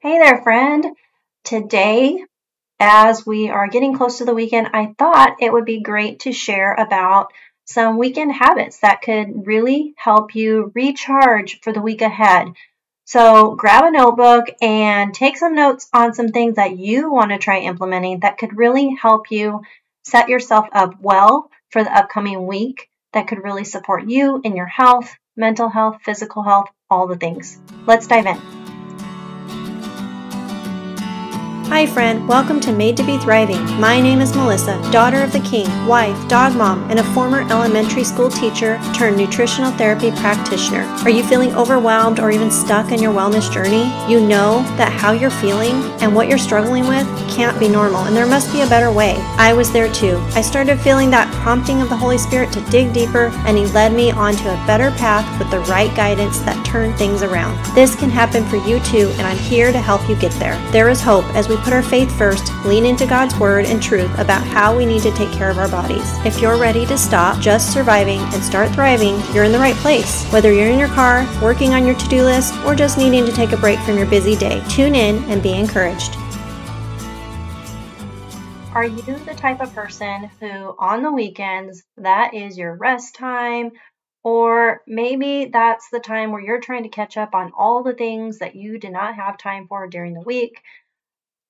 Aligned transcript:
Hey 0.00 0.18
there, 0.18 0.42
friend. 0.42 0.84
Today, 1.42 2.22
as 2.78 3.24
we 3.24 3.48
are 3.48 3.66
getting 3.66 3.96
close 3.96 4.18
to 4.18 4.26
the 4.26 4.34
weekend, 4.34 4.68
I 4.74 4.94
thought 4.98 5.38
it 5.40 5.50
would 5.50 5.64
be 5.64 5.80
great 5.80 6.20
to 6.20 6.32
share 6.32 6.74
about 6.74 7.32
some 7.64 7.96
weekend 7.96 8.32
habits 8.32 8.80
that 8.80 9.00
could 9.00 9.46
really 9.46 9.94
help 9.96 10.34
you 10.34 10.70
recharge 10.74 11.60
for 11.62 11.72
the 11.72 11.80
week 11.80 12.02
ahead. 12.02 12.48
So, 13.06 13.54
grab 13.54 13.84
a 13.84 13.90
notebook 13.90 14.44
and 14.60 15.14
take 15.14 15.38
some 15.38 15.54
notes 15.54 15.88
on 15.94 16.12
some 16.12 16.28
things 16.28 16.56
that 16.56 16.76
you 16.76 17.10
want 17.10 17.30
to 17.30 17.38
try 17.38 17.60
implementing 17.60 18.20
that 18.20 18.36
could 18.36 18.54
really 18.54 18.94
help 19.00 19.30
you 19.30 19.62
set 20.04 20.28
yourself 20.28 20.68
up 20.72 21.00
well 21.00 21.50
for 21.70 21.82
the 21.82 21.96
upcoming 21.96 22.46
week 22.46 22.90
that 23.14 23.28
could 23.28 23.42
really 23.42 23.64
support 23.64 24.06
you 24.06 24.42
in 24.44 24.56
your 24.56 24.66
health, 24.66 25.16
mental 25.38 25.70
health, 25.70 26.02
physical 26.04 26.42
health, 26.42 26.68
all 26.90 27.06
the 27.06 27.16
things. 27.16 27.58
Let's 27.86 28.06
dive 28.06 28.26
in. 28.26 28.55
Hi, 31.68 31.84
friend. 31.84 32.28
Welcome 32.28 32.60
to 32.60 32.72
Made 32.72 32.96
to 32.96 33.02
Be 33.02 33.18
Thriving. 33.18 33.62
My 33.80 34.00
name 34.00 34.20
is 34.20 34.36
Melissa, 34.36 34.80
daughter 34.92 35.20
of 35.20 35.32
the 35.32 35.40
king, 35.40 35.66
wife, 35.84 36.16
dog 36.28 36.54
mom, 36.54 36.88
and 36.88 37.00
a 37.00 37.12
former 37.12 37.40
elementary 37.50 38.04
school 38.04 38.30
teacher 38.30 38.80
turned 38.94 39.16
nutritional 39.16 39.72
therapy 39.72 40.12
practitioner. 40.12 40.82
Are 41.02 41.10
you 41.10 41.24
feeling 41.24 41.52
overwhelmed 41.56 42.20
or 42.20 42.30
even 42.30 42.52
stuck 42.52 42.92
in 42.92 43.02
your 43.02 43.12
wellness 43.12 43.52
journey? 43.52 43.92
You 44.10 44.24
know 44.24 44.62
that 44.76 44.92
how 44.92 45.10
you're 45.10 45.28
feeling 45.28 45.74
and 46.00 46.14
what 46.14 46.28
you're 46.28 46.38
struggling 46.38 46.86
with 46.86 47.04
can't 47.28 47.58
be 47.58 47.68
normal, 47.68 48.04
and 48.04 48.16
there 48.16 48.26
must 48.26 48.52
be 48.52 48.62
a 48.62 48.68
better 48.68 48.92
way. 48.92 49.16
I 49.36 49.52
was 49.52 49.72
there 49.72 49.92
too. 49.92 50.18
I 50.34 50.42
started 50.42 50.80
feeling 50.80 51.10
that 51.10 51.34
prompting 51.34 51.82
of 51.82 51.88
the 51.88 51.96
Holy 51.96 52.16
Spirit 52.16 52.52
to 52.52 52.60
dig 52.70 52.92
deeper, 52.92 53.26
and 53.44 53.58
He 53.58 53.66
led 53.66 53.92
me 53.92 54.12
onto 54.12 54.48
a 54.48 54.64
better 54.68 54.92
path 54.92 55.26
with 55.38 55.50
the 55.50 55.60
right 55.60 55.94
guidance 55.96 56.38
that 56.40 56.64
turned 56.64 56.96
things 56.96 57.22
around. 57.22 57.62
This 57.74 57.96
can 57.96 58.08
happen 58.08 58.46
for 58.46 58.56
you 58.56 58.78
too, 58.80 59.10
and 59.18 59.26
I'm 59.26 59.36
here 59.36 59.72
to 59.72 59.80
help 59.80 60.08
you 60.08 60.14
get 60.14 60.32
there. 60.34 60.56
There 60.70 60.88
is 60.88 61.02
hope 61.02 61.26
as 61.34 61.48
we 61.48 61.55
we 61.56 61.62
put 61.62 61.72
our 61.72 61.82
faith 61.82 62.16
first, 62.18 62.52
lean 62.66 62.84
into 62.84 63.06
God's 63.06 63.38
word 63.38 63.64
and 63.64 63.82
truth 63.82 64.10
about 64.18 64.46
how 64.46 64.76
we 64.76 64.84
need 64.84 65.02
to 65.02 65.10
take 65.12 65.30
care 65.32 65.48
of 65.48 65.58
our 65.58 65.68
bodies. 65.68 66.12
If 66.24 66.40
you're 66.40 66.58
ready 66.58 66.84
to 66.86 66.98
stop 66.98 67.40
just 67.40 67.72
surviving 67.72 68.18
and 68.18 68.42
start 68.42 68.70
thriving, 68.72 69.20
you're 69.32 69.44
in 69.44 69.52
the 69.52 69.58
right 69.58 69.74
place. 69.76 70.26
Whether 70.30 70.52
you're 70.52 70.68
in 70.68 70.78
your 70.78 70.88
car, 70.88 71.26
working 71.42 71.72
on 71.72 71.86
your 71.86 71.94
to 71.94 72.08
do 72.08 72.22
list, 72.22 72.54
or 72.64 72.74
just 72.74 72.98
needing 72.98 73.24
to 73.24 73.32
take 73.32 73.52
a 73.52 73.56
break 73.56 73.78
from 73.80 73.96
your 73.96 74.06
busy 74.06 74.36
day, 74.36 74.62
tune 74.68 74.94
in 74.94 75.24
and 75.30 75.42
be 75.42 75.52
encouraged. 75.52 76.14
Are 78.74 78.84
you 78.84 79.16
the 79.24 79.34
type 79.34 79.62
of 79.62 79.74
person 79.74 80.30
who, 80.38 80.74
on 80.78 81.02
the 81.02 81.12
weekends, 81.12 81.82
that 81.96 82.34
is 82.34 82.58
your 82.58 82.74
rest 82.74 83.14
time, 83.14 83.70
or 84.22 84.82
maybe 84.86 85.46
that's 85.46 85.88
the 85.88 86.00
time 86.00 86.32
where 86.32 86.42
you're 86.42 86.60
trying 86.60 86.82
to 86.82 86.90
catch 86.90 87.16
up 87.16 87.34
on 87.34 87.52
all 87.56 87.82
the 87.82 87.94
things 87.94 88.40
that 88.40 88.56
you 88.56 88.78
did 88.78 88.92
not 88.92 89.14
have 89.14 89.38
time 89.38 89.66
for 89.68 89.86
during 89.86 90.12
the 90.12 90.20
week? 90.20 90.60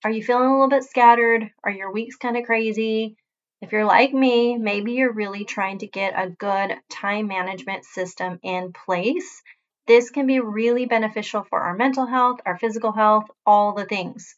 Are 0.06 0.10
you 0.10 0.22
feeling 0.22 0.46
a 0.46 0.52
little 0.52 0.68
bit 0.68 0.84
scattered? 0.84 1.50
Are 1.64 1.70
your 1.72 1.90
weeks 1.90 2.14
kind 2.14 2.36
of 2.36 2.44
crazy? 2.44 3.16
If 3.60 3.72
you're 3.72 3.84
like 3.84 4.14
me, 4.14 4.56
maybe 4.56 4.92
you're 4.92 5.12
really 5.12 5.44
trying 5.44 5.78
to 5.78 5.88
get 5.88 6.14
a 6.16 6.30
good 6.30 6.76
time 6.88 7.26
management 7.26 7.84
system 7.84 8.38
in 8.44 8.72
place. 8.72 9.42
This 9.88 10.10
can 10.10 10.28
be 10.28 10.38
really 10.38 10.86
beneficial 10.86 11.42
for 11.50 11.58
our 11.58 11.74
mental 11.74 12.06
health, 12.06 12.38
our 12.46 12.56
physical 12.56 12.92
health, 12.92 13.24
all 13.44 13.72
the 13.72 13.84
things. 13.84 14.36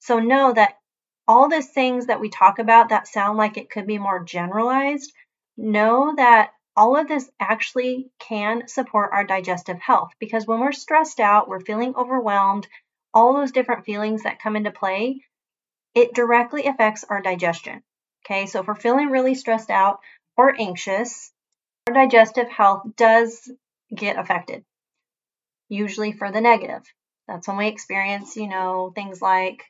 So 0.00 0.18
know 0.18 0.52
that 0.52 0.74
all 1.26 1.48
these 1.48 1.70
things 1.70 2.08
that 2.08 2.20
we 2.20 2.28
talk 2.28 2.58
about 2.58 2.90
that 2.90 3.08
sound 3.08 3.38
like 3.38 3.56
it 3.56 3.70
could 3.70 3.86
be 3.86 3.96
more 3.96 4.22
generalized, 4.22 5.10
know 5.56 6.12
that 6.18 6.50
all 6.76 6.98
of 6.98 7.08
this 7.08 7.30
actually 7.40 8.10
can 8.18 8.68
support 8.68 9.08
our 9.14 9.24
digestive 9.24 9.80
health 9.80 10.10
because 10.18 10.46
when 10.46 10.60
we're 10.60 10.72
stressed 10.72 11.18
out, 11.18 11.48
we're 11.48 11.60
feeling 11.60 11.94
overwhelmed, 11.96 12.68
all 13.18 13.34
those 13.34 13.50
different 13.50 13.84
feelings 13.84 14.22
that 14.22 14.38
come 14.40 14.54
into 14.54 14.70
play, 14.70 15.24
it 15.92 16.14
directly 16.14 16.66
affects 16.66 17.02
our 17.02 17.20
digestion. 17.20 17.82
Okay, 18.24 18.46
so 18.46 18.60
if 18.60 18.68
we're 18.68 18.76
feeling 18.76 19.10
really 19.10 19.34
stressed 19.34 19.70
out 19.70 19.98
or 20.36 20.54
anxious, 20.56 21.32
our 21.88 21.94
digestive 21.94 22.48
health 22.48 22.82
does 22.96 23.50
get 23.92 24.16
affected, 24.16 24.64
usually 25.68 26.12
for 26.12 26.30
the 26.30 26.40
negative. 26.40 26.82
That's 27.26 27.48
when 27.48 27.56
we 27.56 27.66
experience, 27.66 28.36
you 28.36 28.48
know, 28.48 28.92
things 28.94 29.20
like 29.20 29.64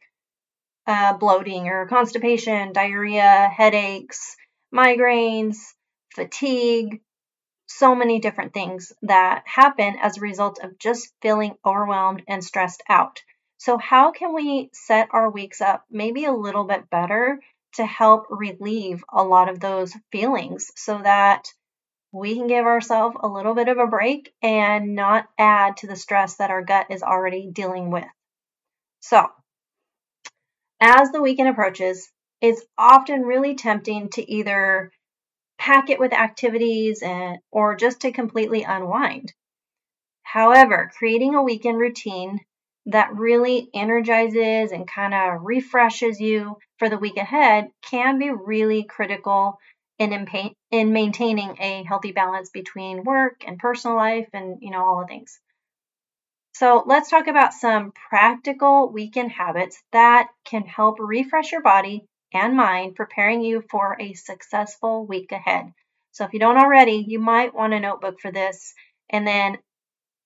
uh, 0.87 1.15
bloating 1.15 1.69
or 1.69 1.87
constipation, 1.87 2.75
diarrhea, 2.75 3.51
headaches, 3.51 4.37
migraines, 4.75 5.57
fatigue, 6.15 7.01
so 7.67 7.95
many 7.95 8.21
different 8.21 8.53
things 8.53 8.93
that 9.03 9.45
happen 9.47 9.97
as 10.03 10.19
a 10.19 10.21
result 10.21 10.59
of 10.63 10.79
just 10.79 11.15
feeling 11.23 11.55
overwhelmed 11.65 12.23
and 12.29 12.45
stressed 12.45 12.83
out. 12.91 13.23
So, 13.59 13.77
how 13.77 14.13
can 14.13 14.33
we 14.35 14.71
set 14.73 15.09
our 15.11 15.29
weeks 15.31 15.61
up 15.61 15.85
maybe 15.91 16.25
a 16.25 16.33
little 16.33 16.65
bit 16.65 16.89
better 16.91 17.41
to 17.75 17.85
help 17.85 18.27
relieve 18.31 19.05
a 19.13 19.25
lot 19.25 19.49
of 19.49 19.61
those 19.61 19.95
feelings 20.13 20.71
so 20.77 20.99
that 21.03 21.49
we 22.13 22.37
can 22.37 22.47
give 22.47 22.65
ourselves 22.65 23.17
a 23.21 23.29
little 23.29 23.55
bit 23.55 23.69
of 23.69 23.79
a 23.79 23.87
break 23.87 24.33
and 24.43 24.95
not 24.95 25.29
add 25.37 25.77
to 25.79 25.89
the 25.89 25.97
stress 25.97 26.37
that 26.37 26.51
our 26.51 26.63
gut 26.63 26.87
is 26.91 27.03
already 27.03 27.51
dealing 27.51 27.91
with? 27.91 28.07
So, 29.01 29.27
as 30.81 31.11
the 31.11 31.21
weekend 31.21 31.49
approaches, 31.49 32.11
it's 32.41 32.65
often 32.79 33.23
really 33.23 33.57
tempting 33.57 34.11
to 34.11 34.31
either 34.31 34.93
pack 35.59 35.91
it 35.91 35.99
with 35.99 36.13
activities 36.13 37.03
and 37.03 37.39
or 37.51 37.75
just 37.75 38.03
to 38.03 38.13
completely 38.13 38.63
unwind. 38.63 39.33
However, 40.23 40.91
creating 40.97 41.35
a 41.35 41.43
weekend 41.43 41.79
routine 41.79 42.41
that 42.89 43.15
really 43.15 43.69
energizes 43.75 44.73
and 44.73 44.89
kind 44.89 45.13
of 45.13 45.43
refreshes 45.45 46.21
you 46.21 46.57
for 46.79 46.89
the 46.89 46.97
week 46.97 47.19
ahead 47.19 47.69
can 47.83 48.19
be 48.19 48.31
really 48.31 48.85
critical 48.85 49.59
in, 49.99 50.13
in, 50.13 50.27
in 50.71 50.93
maintaining 50.93 51.57
a 51.61 51.85
healthy 51.87 52.13
balance 52.13 52.49
between 52.51 53.05
work 53.05 53.43
and 53.47 53.59
personal 53.59 53.97
life 53.97 54.29
and 54.33 54.59
you 54.63 54.71
know 54.71 54.85
all 54.85 55.01
the 55.01 55.07
things. 55.07 55.39
So 56.55 56.83
let's 56.87 57.11
talk 57.11 57.27
about 57.27 57.53
some 57.53 57.93
practical 58.09 58.91
weekend 58.91 59.33
habits 59.33 59.81
that 59.93 60.29
can 60.45 60.63
help 60.63 60.97
refresh 60.99 61.53
your 61.53 61.63
body 61.63 62.07
and 62.33 62.57
mind, 62.57 62.97
preparing 62.97 63.43
you 63.43 63.63
for 63.71 63.97
a 64.01 64.15
successful 64.15 65.07
week 65.07 65.31
ahead. 65.31 65.73
So 66.13 66.25
if 66.25 66.33
you 66.33 66.41
don't 66.41 66.59
already, 66.59 67.05
you 67.07 67.19
might 67.19 67.55
want 67.55 67.75
a 67.75 67.81
notebook 67.81 68.21
for 68.21 68.33
this. 68.33 68.73
And 69.11 69.27
then 69.27 69.59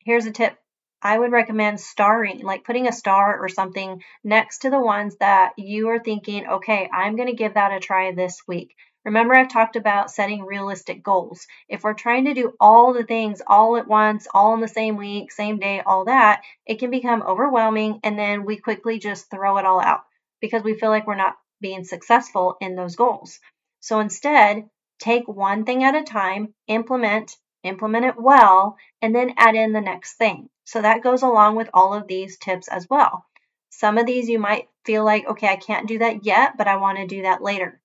here's 0.05 0.27
a 0.27 0.31
tip 0.31 0.57
I 1.03 1.19
would 1.19 1.33
recommend 1.33 1.81
starring, 1.81 2.41
like 2.43 2.65
putting 2.65 2.87
a 2.87 2.93
star 2.93 3.41
or 3.41 3.49
something 3.49 4.03
next 4.23 4.59
to 4.59 4.71
the 4.71 4.81
ones 4.81 5.17
that 5.17 5.53
you 5.59 5.89
are 5.89 5.99
thinking, 5.99 6.47
okay, 6.47 6.89
I'm 6.93 7.17
going 7.17 7.29
to 7.29 7.35
give 7.35 7.55
that 7.55 7.73
a 7.73 7.81
try 7.81 8.13
this 8.13 8.43
week. 8.47 8.77
Remember, 9.05 9.35
I've 9.35 9.49
talked 9.49 9.75
about 9.75 10.13
setting 10.13 10.45
realistic 10.45 11.03
goals. 11.03 11.49
If 11.69 11.83
we're 11.83 11.95
trying 11.95 12.27
to 12.27 12.35
do 12.35 12.53
all 12.61 12.93
the 12.93 13.03
things 13.03 13.43
all 13.45 13.77
at 13.77 13.89
once, 13.89 14.29
all 14.33 14.55
in 14.55 14.61
the 14.61 14.69
same 14.69 14.97
week, 14.97 15.33
same 15.33 15.59
day, 15.59 15.81
all 15.85 16.05
that, 16.05 16.43
it 16.67 16.79
can 16.79 16.91
become 16.91 17.23
overwhelming 17.23 17.99
and 18.05 18.17
then 18.17 18.45
we 18.45 18.59
quickly 18.59 19.01
just 19.01 19.29
throw 19.29 19.59
it 19.59 19.67
all 19.67 19.81
out 19.81 20.03
because 20.41 20.63
we 20.63 20.79
feel 20.79 20.91
like 20.91 21.09
we're 21.09 21.17
not 21.17 21.37
being 21.61 21.83
successful 21.83 22.57
in 22.61 22.77
those 22.77 22.95
goals. 22.95 23.41
So 23.81 23.99
instead, 23.99 24.69
take 25.01 25.27
one 25.27 25.65
thing 25.65 25.83
at 25.83 25.97
a 25.97 26.05
time, 26.05 26.55
implement, 26.69 27.37
implement 27.63 28.05
it 28.05 28.21
well, 28.21 28.77
and 29.01 29.15
then 29.15 29.35
add 29.37 29.55
in 29.55 29.73
the 29.73 29.81
next 29.81 30.15
thing. 30.15 30.49
So 30.65 30.83
that 30.83 31.03
goes 31.03 31.23
along 31.23 31.57
with 31.57 31.71
all 31.75 31.95
of 31.95 32.07
these 32.07 32.39
tips 32.39 32.69
as 32.69 32.89
well. 32.89 33.25
Some 33.71 33.99
of 33.99 34.07
these 34.07 34.29
you 34.29 34.39
might 34.39 34.69
feel 34.85 35.05
like, 35.05 35.27
okay, 35.27 35.49
I 35.49 35.57
can't 35.57 35.89
do 35.89 35.99
that 35.99 36.25
yet, 36.25 36.57
but 36.57 36.69
I 36.69 36.77
want 36.77 36.99
to 36.99 37.07
do 37.07 37.23
that 37.23 37.43
later. 37.43 37.81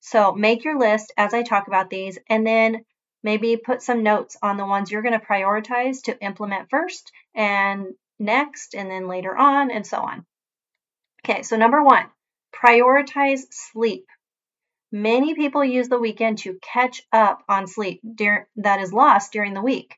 So 0.00 0.32
make 0.32 0.64
your 0.64 0.78
list 0.78 1.12
as 1.16 1.34
I 1.34 1.42
talk 1.42 1.66
about 1.66 1.90
these, 1.90 2.18
and 2.28 2.46
then 2.46 2.84
maybe 3.22 3.56
put 3.56 3.82
some 3.82 4.02
notes 4.02 4.36
on 4.42 4.56
the 4.56 4.66
ones 4.66 4.90
you're 4.90 5.02
going 5.02 5.18
to 5.18 5.26
prioritize 5.26 6.02
to 6.02 6.22
implement 6.22 6.70
first 6.70 7.10
and 7.34 7.94
next, 8.18 8.74
and 8.74 8.90
then 8.90 9.08
later 9.08 9.36
on, 9.36 9.70
and 9.70 9.86
so 9.86 9.98
on. 9.98 10.24
Okay, 11.24 11.42
so 11.42 11.56
number 11.56 11.82
one, 11.82 12.06
prioritize 12.54 13.40
sleep. 13.50 14.06
Many 14.96 15.34
people 15.34 15.64
use 15.64 15.88
the 15.88 15.98
weekend 15.98 16.38
to 16.38 16.56
catch 16.62 17.02
up 17.10 17.42
on 17.48 17.66
sleep 17.66 18.00
that 18.04 18.78
is 18.78 18.92
lost 18.92 19.32
during 19.32 19.52
the 19.52 19.60
week, 19.60 19.96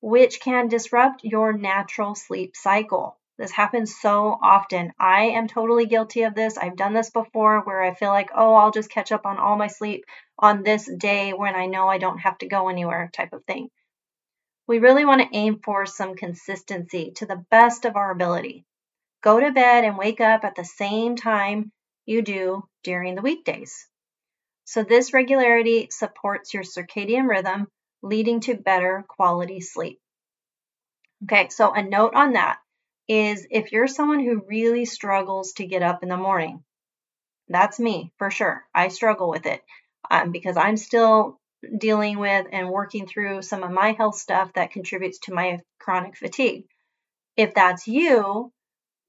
which 0.00 0.40
can 0.40 0.68
disrupt 0.68 1.22
your 1.22 1.52
natural 1.52 2.14
sleep 2.14 2.56
cycle. 2.56 3.18
This 3.36 3.50
happens 3.50 3.94
so 3.94 4.38
often. 4.40 4.94
I 4.98 5.24
am 5.24 5.48
totally 5.48 5.84
guilty 5.84 6.22
of 6.22 6.34
this. 6.34 6.56
I've 6.56 6.76
done 6.78 6.94
this 6.94 7.10
before 7.10 7.60
where 7.60 7.82
I 7.82 7.92
feel 7.92 8.08
like, 8.08 8.30
oh, 8.34 8.54
I'll 8.54 8.70
just 8.70 8.88
catch 8.88 9.12
up 9.12 9.26
on 9.26 9.36
all 9.36 9.58
my 9.58 9.66
sleep 9.66 10.06
on 10.38 10.62
this 10.62 10.90
day 10.96 11.34
when 11.34 11.54
I 11.54 11.66
know 11.66 11.86
I 11.86 11.98
don't 11.98 12.20
have 12.20 12.38
to 12.38 12.48
go 12.48 12.70
anywhere, 12.70 13.10
type 13.12 13.34
of 13.34 13.44
thing. 13.44 13.68
We 14.66 14.78
really 14.78 15.04
want 15.04 15.20
to 15.20 15.36
aim 15.36 15.60
for 15.62 15.84
some 15.84 16.14
consistency 16.14 17.10
to 17.16 17.26
the 17.26 17.44
best 17.50 17.84
of 17.84 17.96
our 17.96 18.10
ability. 18.10 18.64
Go 19.22 19.38
to 19.38 19.52
bed 19.52 19.84
and 19.84 19.98
wake 19.98 20.22
up 20.22 20.42
at 20.42 20.54
the 20.54 20.64
same 20.64 21.16
time 21.16 21.70
you 22.06 22.22
do 22.22 22.66
during 22.82 23.14
the 23.14 23.20
weekdays. 23.20 23.86
So 24.64 24.82
this 24.84 25.12
regularity 25.12 25.88
supports 25.90 26.54
your 26.54 26.62
circadian 26.62 27.28
rhythm, 27.28 27.68
leading 28.02 28.40
to 28.40 28.54
better 28.54 29.04
quality 29.08 29.60
sleep. 29.60 30.00
Okay, 31.24 31.48
so 31.50 31.72
a 31.72 31.82
note 31.82 32.14
on 32.14 32.32
that. 32.34 32.58
is 33.08 33.46
if 33.50 33.72
you're 33.72 33.88
someone 33.88 34.20
who 34.20 34.44
really 34.48 34.84
struggles 34.84 35.52
to 35.54 35.66
get 35.66 35.82
up 35.82 36.02
in 36.02 36.08
the 36.08 36.16
morning. 36.16 36.62
That's 37.48 37.78
me 37.78 38.12
for 38.18 38.30
sure. 38.30 38.64
I 38.74 38.88
struggle 38.88 39.28
with 39.28 39.46
it 39.46 39.62
um, 40.10 40.32
because 40.32 40.56
I'm 40.56 40.76
still 40.76 41.38
dealing 41.78 42.18
with 42.18 42.46
and 42.50 42.70
working 42.70 43.06
through 43.06 43.42
some 43.42 43.62
of 43.62 43.70
my 43.70 43.92
health 43.92 44.16
stuff 44.16 44.52
that 44.54 44.72
contributes 44.72 45.18
to 45.20 45.34
my 45.34 45.60
chronic 45.78 46.16
fatigue. 46.16 46.64
If 47.36 47.54
that's 47.54 47.86
you, 47.86 48.52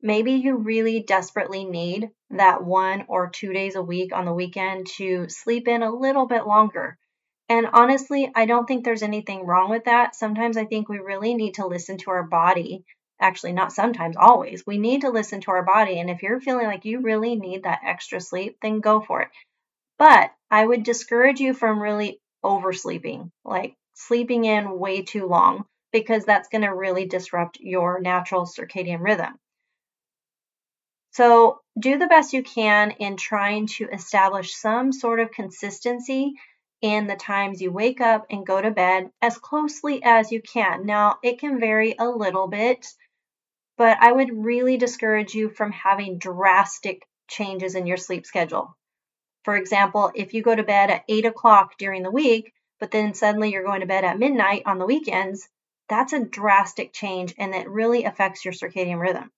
maybe 0.04 0.34
you 0.34 0.58
really 0.58 1.00
desperately 1.02 1.64
need 1.64 2.12
that 2.32 2.64
one 2.64 3.06
or 3.08 3.30
two 3.30 3.54
days 3.54 3.76
a 3.76 3.82
week 3.82 4.14
on 4.14 4.26
the 4.26 4.34
weekend 4.34 4.86
to 4.98 5.28
sleep 5.30 5.68
in 5.68 5.82
a 5.82 5.96
little 5.96 6.28
bit 6.28 6.46
longer. 6.46 6.98
And 7.50 7.68
honestly, 7.74 8.32
I 8.36 8.46
don't 8.46 8.68
think 8.68 8.84
there's 8.84 9.02
anything 9.02 9.46
wrong 9.46 9.70
with 9.70 9.86
that. 9.86 10.16
Sometimes 10.16 10.58
I 10.58 10.66
think 10.66 10.90
we 10.90 11.00
really 11.00 11.34
need 11.34 11.56
to 11.56 11.68
listen 11.68 11.98
to 12.00 12.12
our 12.12 12.24
body. 12.24 12.84
Actually, 13.20 13.54
not 13.54 13.72
sometimes, 13.72 14.18
always. 14.18 14.66
We 14.68 14.78
need 14.78 15.02
to 15.02 15.10
listen 15.10 15.40
to 15.42 15.52
our 15.52 15.64
body. 15.64 16.00
And 16.00 16.10
if 16.10 16.22
you're 16.22 16.42
feeling 16.42 16.68
like 16.68 16.84
you 16.84 17.02
really 17.02 17.36
need 17.36 17.64
that 17.64 17.82
extra 17.86 18.20
sleep, 18.20 18.58
then 18.62 18.82
go 18.82 19.00
for 19.02 19.22
it. 19.22 19.30
But 19.98 20.32
I 20.52 20.66
would 20.66 20.84
discourage 20.84 21.40
you 21.40 21.54
from 21.54 21.82
really 21.82 22.20
oversleeping, 22.44 23.32
like 23.46 23.76
sleeping 23.94 24.44
in 24.44 24.78
way 24.80 25.04
too 25.04 25.28
long, 25.28 25.66
because 25.94 26.26
that's 26.26 26.50
going 26.50 26.64
to 26.64 26.74
really 26.74 27.06
disrupt 27.06 27.60
your 27.62 28.02
natural 28.02 28.46
circadian 28.46 29.02
rhythm. 29.02 29.40
So, 31.14 31.62
do 31.80 32.00
the 32.00 32.08
best 32.08 32.34
you 32.34 32.42
can 32.42 32.92
in 32.92 33.18
trying 33.18 33.68
to 33.78 33.88
establish 33.88 34.56
some 34.56 34.92
sort 34.92 35.20
of 35.20 35.32
consistency 35.32 36.34
in 36.82 37.06
the 37.06 37.16
times 37.16 37.62
you 37.62 37.72
wake 37.72 38.02
up 38.02 38.26
and 38.32 38.46
go 38.46 38.60
to 38.60 38.72
bed 38.72 39.12
as 39.22 39.38
closely 39.38 40.02
as 40.04 40.32
you 40.32 40.42
can. 40.42 40.88
Now, 40.88 41.20
it 41.24 41.40
can 41.40 41.60
vary 41.60 41.96
a 41.98 42.10
little 42.10 42.48
bit, 42.48 42.88
but 43.78 43.98
I 44.02 44.12
would 44.12 44.44
really 44.44 44.78
discourage 44.78 45.36
you 45.36 45.50
from 45.50 45.72
having 45.72 46.18
drastic 46.18 47.08
changes 47.30 47.76
in 47.76 47.86
your 47.86 47.98
sleep 47.98 48.26
schedule. 48.26 48.76
For 49.44 49.56
example, 49.56 50.12
if 50.16 50.34
you 50.34 50.42
go 50.42 50.56
to 50.56 50.64
bed 50.64 50.90
at 50.90 51.06
8 51.08 51.26
o'clock 51.26 51.78
during 51.78 52.02
the 52.02 52.12
week, 52.12 52.54
but 52.80 52.90
then 52.90 53.14
suddenly 53.14 53.52
you're 53.52 53.64
going 53.64 53.82
to 53.82 53.86
bed 53.86 54.04
at 54.04 54.18
midnight 54.18 54.64
on 54.66 54.80
the 54.80 54.88
weekends, 54.88 55.48
that's 55.90 56.14
a 56.14 56.26
drastic 56.26 56.92
change 56.92 57.36
and 57.38 57.54
it 57.54 57.70
really 57.70 58.04
affects 58.04 58.44
your 58.44 58.54
circadian 58.54 59.00
rhythm. 59.00 59.32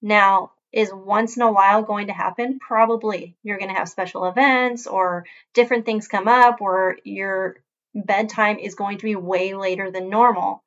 Now, 0.00 0.52
is 0.74 0.92
once 0.92 1.36
in 1.36 1.42
a 1.42 1.52
while 1.52 1.82
going 1.82 2.08
to 2.08 2.12
happen? 2.12 2.58
Probably. 2.58 3.36
You're 3.44 3.58
going 3.58 3.70
to 3.70 3.76
have 3.76 3.88
special 3.88 4.26
events 4.26 4.88
or 4.88 5.24
different 5.54 5.86
things 5.86 6.08
come 6.08 6.26
up 6.26 6.60
where 6.60 6.98
your 7.04 7.56
bedtime 7.94 8.58
is 8.58 8.74
going 8.74 8.98
to 8.98 9.04
be 9.04 9.14
way 9.14 9.54
later 9.54 9.92
than 9.92 10.10
normal. 10.10 10.64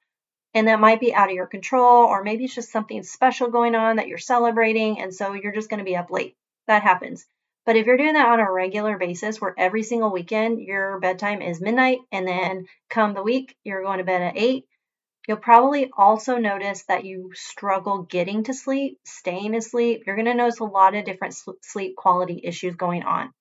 And 0.53 0.69
that 0.69 0.79
might 0.79 1.01
be 1.01 1.13
out 1.13 1.29
of 1.29 1.35
your 1.35 1.45
control, 1.45 2.05
or 2.05 2.23
maybe 2.23 2.45
it's 2.45 2.55
just 2.55 2.71
something 2.71 3.03
special 3.03 3.49
going 3.49 3.75
on 3.75 3.97
that 3.97 4.07
you're 4.07 4.17
celebrating, 4.17 4.99
and 5.01 5.13
so 5.13 5.33
you're 5.33 5.53
just 5.53 5.69
going 5.69 5.79
to 5.79 5.83
be 5.83 5.97
up 5.97 6.09
late. 6.09 6.35
That 6.67 6.83
happens. 6.83 7.25
But 7.65 7.75
if 7.75 7.85
you're 7.85 7.97
doing 7.97 8.13
that 8.13 8.29
on 8.29 8.39
a 8.39 8.49
regular 8.49 8.97
basis, 8.97 9.41
where 9.41 9.53
every 9.57 9.83
single 9.83 10.09
weekend 10.09 10.61
your 10.61 10.99
bedtime 10.99 11.41
is 11.41 11.59
midnight, 11.59 11.99
and 12.13 12.25
then 12.25 12.65
come 12.89 13.13
the 13.13 13.21
week, 13.21 13.57
you're 13.65 13.83
going 13.83 13.97
to 13.97 14.05
bed 14.05 14.21
at 14.21 14.37
8, 14.37 14.65
you'll 15.27 15.37
probably 15.37 15.91
also 15.95 16.37
notice 16.37 16.83
that 16.87 17.05
you 17.05 17.31
struggle 17.35 18.03
getting 18.03 18.45
to 18.45 18.53
sleep, 18.53 18.99
staying 19.05 19.55
asleep. 19.55 20.03
You're 20.05 20.15
going 20.15 20.25
to 20.25 20.33
notice 20.33 20.59
a 20.59 20.63
lot 20.63 20.95
of 20.95 21.05
different 21.05 21.35
sleep 21.61 21.95
quality 21.97 22.41
issues 22.43 22.75
going 22.75 23.03
on. 23.03 23.31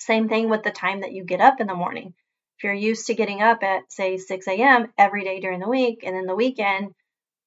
Same 0.00 0.28
thing 0.28 0.50
with 0.50 0.64
the 0.64 0.70
time 0.70 1.00
that 1.00 1.12
you 1.12 1.24
get 1.24 1.40
up 1.40 1.60
in 1.60 1.68
the 1.68 1.74
morning. 1.74 2.14
If 2.58 2.64
you're 2.64 2.74
used 2.74 3.06
to 3.06 3.14
getting 3.14 3.40
up 3.40 3.62
at, 3.62 3.92
say, 3.92 4.16
6 4.16 4.48
a.m. 4.48 4.92
every 4.98 5.22
day 5.22 5.38
during 5.40 5.60
the 5.60 5.68
week, 5.68 6.00
and 6.04 6.16
then 6.16 6.26
the 6.26 6.34
weekend, 6.34 6.92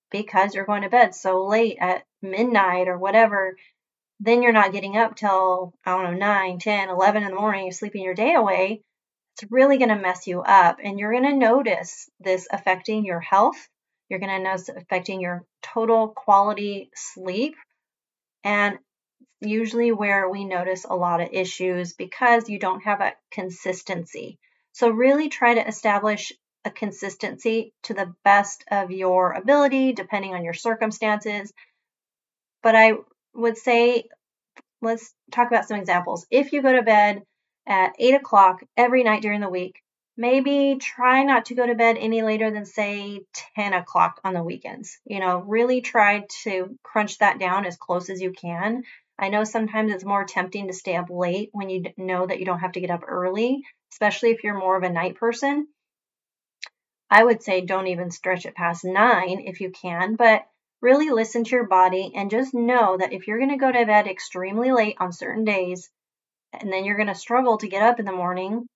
because 0.09 0.55
you're 0.55 0.65
going 0.65 0.83
to 0.83 0.89
bed 0.89 1.13
so 1.13 1.45
late 1.45 1.77
at 1.81 2.03
midnight 2.21 2.87
or 2.87 2.97
whatever, 2.97 3.57
then 4.21 4.41
you're 4.41 4.53
not 4.53 4.71
getting 4.71 4.95
up 4.95 5.15
till, 5.15 5.73
I 5.85 5.91
don't 5.91 6.13
know, 6.13 6.17
9, 6.17 6.59
10, 6.59 6.89
11 6.89 7.23
in 7.23 7.29
the 7.29 7.35
morning, 7.35 7.65
you're 7.65 7.73
sleeping 7.73 8.03
your 8.03 8.13
day 8.13 8.33
away, 8.33 8.81
it's 9.41 9.51
really 9.51 9.77
going 9.77 9.89
to 9.89 9.95
mess 9.95 10.27
you 10.27 10.41
up. 10.41 10.77
And 10.83 10.99
you're 10.99 11.11
going 11.11 11.23
to 11.23 11.35
notice 11.35 12.09
this 12.19 12.47
affecting 12.51 13.05
your 13.05 13.19
health. 13.19 13.57
You're 14.09 14.19
going 14.19 14.37
to 14.37 14.43
notice 14.43 14.69
affecting 14.69 15.21
your 15.21 15.45
total 15.61 16.09
quality 16.09 16.89
sleep. 16.95 17.55
And 18.43 18.77
usually 19.39 19.91
where 19.91 20.29
we 20.29 20.45
notice 20.45 20.85
a 20.85 20.95
lot 20.95 21.21
of 21.21 21.29
issues 21.31 21.93
because 21.93 22.49
you 22.49 22.59
don't 22.59 22.83
have 22.83 23.01
a 23.01 23.13
consistency. 23.31 24.37
So, 24.73 24.89
really 24.89 25.29
try 25.29 25.55
to 25.55 25.67
establish 25.67 26.31
a 26.63 26.71
consistency 26.71 27.73
to 27.83 27.93
the 27.93 28.13
best 28.23 28.63
of 28.71 28.91
your 28.91 29.33
ability, 29.33 29.93
depending 29.93 30.33
on 30.33 30.45
your 30.45 30.53
circumstances. 30.53 31.51
But 32.63 32.75
I 32.75 32.93
would 33.33 33.57
say, 33.57 34.05
let's 34.81 35.13
talk 35.31 35.47
about 35.47 35.67
some 35.67 35.77
examples. 35.77 36.25
If 36.29 36.53
you 36.53 36.61
go 36.61 36.73
to 36.73 36.83
bed 36.83 37.23
at 37.67 37.93
8 37.99 38.15
o'clock 38.15 38.61
every 38.75 39.03
night 39.03 39.21
during 39.21 39.41
the 39.41 39.49
week, 39.49 39.81
maybe 40.17 40.77
try 40.79 41.23
not 41.23 41.45
to 41.45 41.55
go 41.55 41.65
to 41.65 41.75
bed 41.75 41.97
any 41.97 42.21
later 42.21 42.51
than, 42.51 42.65
say, 42.65 43.21
10 43.55 43.73
o'clock 43.73 44.19
on 44.23 44.33
the 44.33 44.43
weekends. 44.43 44.99
You 45.05 45.19
know, 45.19 45.39
really 45.39 45.81
try 45.81 46.25
to 46.43 46.77
crunch 46.83 47.17
that 47.19 47.39
down 47.39 47.65
as 47.65 47.77
close 47.77 48.09
as 48.09 48.21
you 48.21 48.31
can. 48.31 48.83
I 49.17 49.29
know 49.29 49.43
sometimes 49.43 49.93
it's 49.93 50.05
more 50.05 50.25
tempting 50.25 50.67
to 50.67 50.73
stay 50.73 50.95
up 50.95 51.09
late 51.09 51.49
when 51.51 51.69
you 51.69 51.83
know 51.97 52.25
that 52.25 52.39
you 52.39 52.45
don't 52.45 52.59
have 52.59 52.73
to 52.73 52.81
get 52.81 52.89
up 52.89 53.03
early, 53.07 53.63
especially 53.93 54.31
if 54.31 54.43
you're 54.43 54.57
more 54.57 54.75
of 54.77 54.83
a 54.83 54.89
night 54.89 55.15
person. 55.15 55.67
I 57.09 57.23
would 57.23 57.43
say 57.43 57.61
don't 57.61 57.87
even 57.87 58.09
stretch 58.09 58.45
it 58.45 58.55
past 58.55 58.85
nine 58.85 59.41
if 59.45 59.59
you 59.59 59.69
can, 59.69 60.15
but 60.15 60.45
Really 60.81 61.11
listen 61.11 61.43
to 61.43 61.51
your 61.51 61.67
body 61.67 62.11
and 62.15 62.31
just 62.31 62.55
know 62.55 62.97
that 62.97 63.13
if 63.13 63.27
you're 63.27 63.37
going 63.37 63.51
to 63.51 63.57
go 63.57 63.71
to 63.71 63.85
bed 63.85 64.07
extremely 64.07 64.71
late 64.71 64.97
on 64.99 65.13
certain 65.13 65.45
days 65.45 65.91
and 66.53 66.71
then 66.71 66.85
you're 66.85 66.97
going 66.97 67.07
to 67.07 67.15
struggle 67.15 67.57
to 67.57 67.67
get 67.67 67.83
up 67.83 67.99
in 67.99 68.05
the 68.05 68.11
morning, 68.11 68.67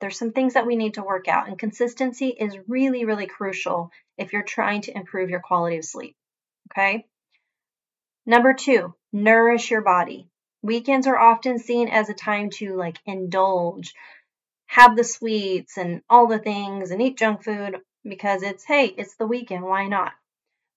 there's 0.00 0.18
some 0.18 0.32
things 0.32 0.54
that 0.54 0.66
we 0.66 0.76
need 0.76 0.94
to 0.94 1.02
work 1.02 1.28
out. 1.28 1.48
And 1.48 1.58
consistency 1.58 2.28
is 2.28 2.56
really, 2.68 3.04
really 3.04 3.26
crucial 3.26 3.90
if 4.16 4.32
you're 4.32 4.42
trying 4.42 4.82
to 4.82 4.96
improve 4.96 5.30
your 5.30 5.40
quality 5.40 5.78
of 5.78 5.84
sleep. 5.84 6.14
Okay. 6.70 7.06
Number 8.26 8.52
two, 8.54 8.94
nourish 9.12 9.70
your 9.70 9.80
body. 9.80 10.28
Weekends 10.62 11.06
are 11.06 11.18
often 11.18 11.58
seen 11.58 11.88
as 11.88 12.08
a 12.08 12.14
time 12.14 12.50
to 12.50 12.76
like 12.76 12.98
indulge, 13.06 13.94
have 14.66 14.96
the 14.96 15.04
sweets 15.04 15.78
and 15.78 16.02
all 16.10 16.26
the 16.26 16.38
things 16.38 16.90
and 16.90 17.00
eat 17.00 17.16
junk 17.16 17.42
food 17.42 17.78
because 18.04 18.42
it's, 18.42 18.64
hey, 18.64 18.86
it's 18.86 19.16
the 19.16 19.26
weekend. 19.26 19.64
Why 19.64 19.86
not? 19.86 20.12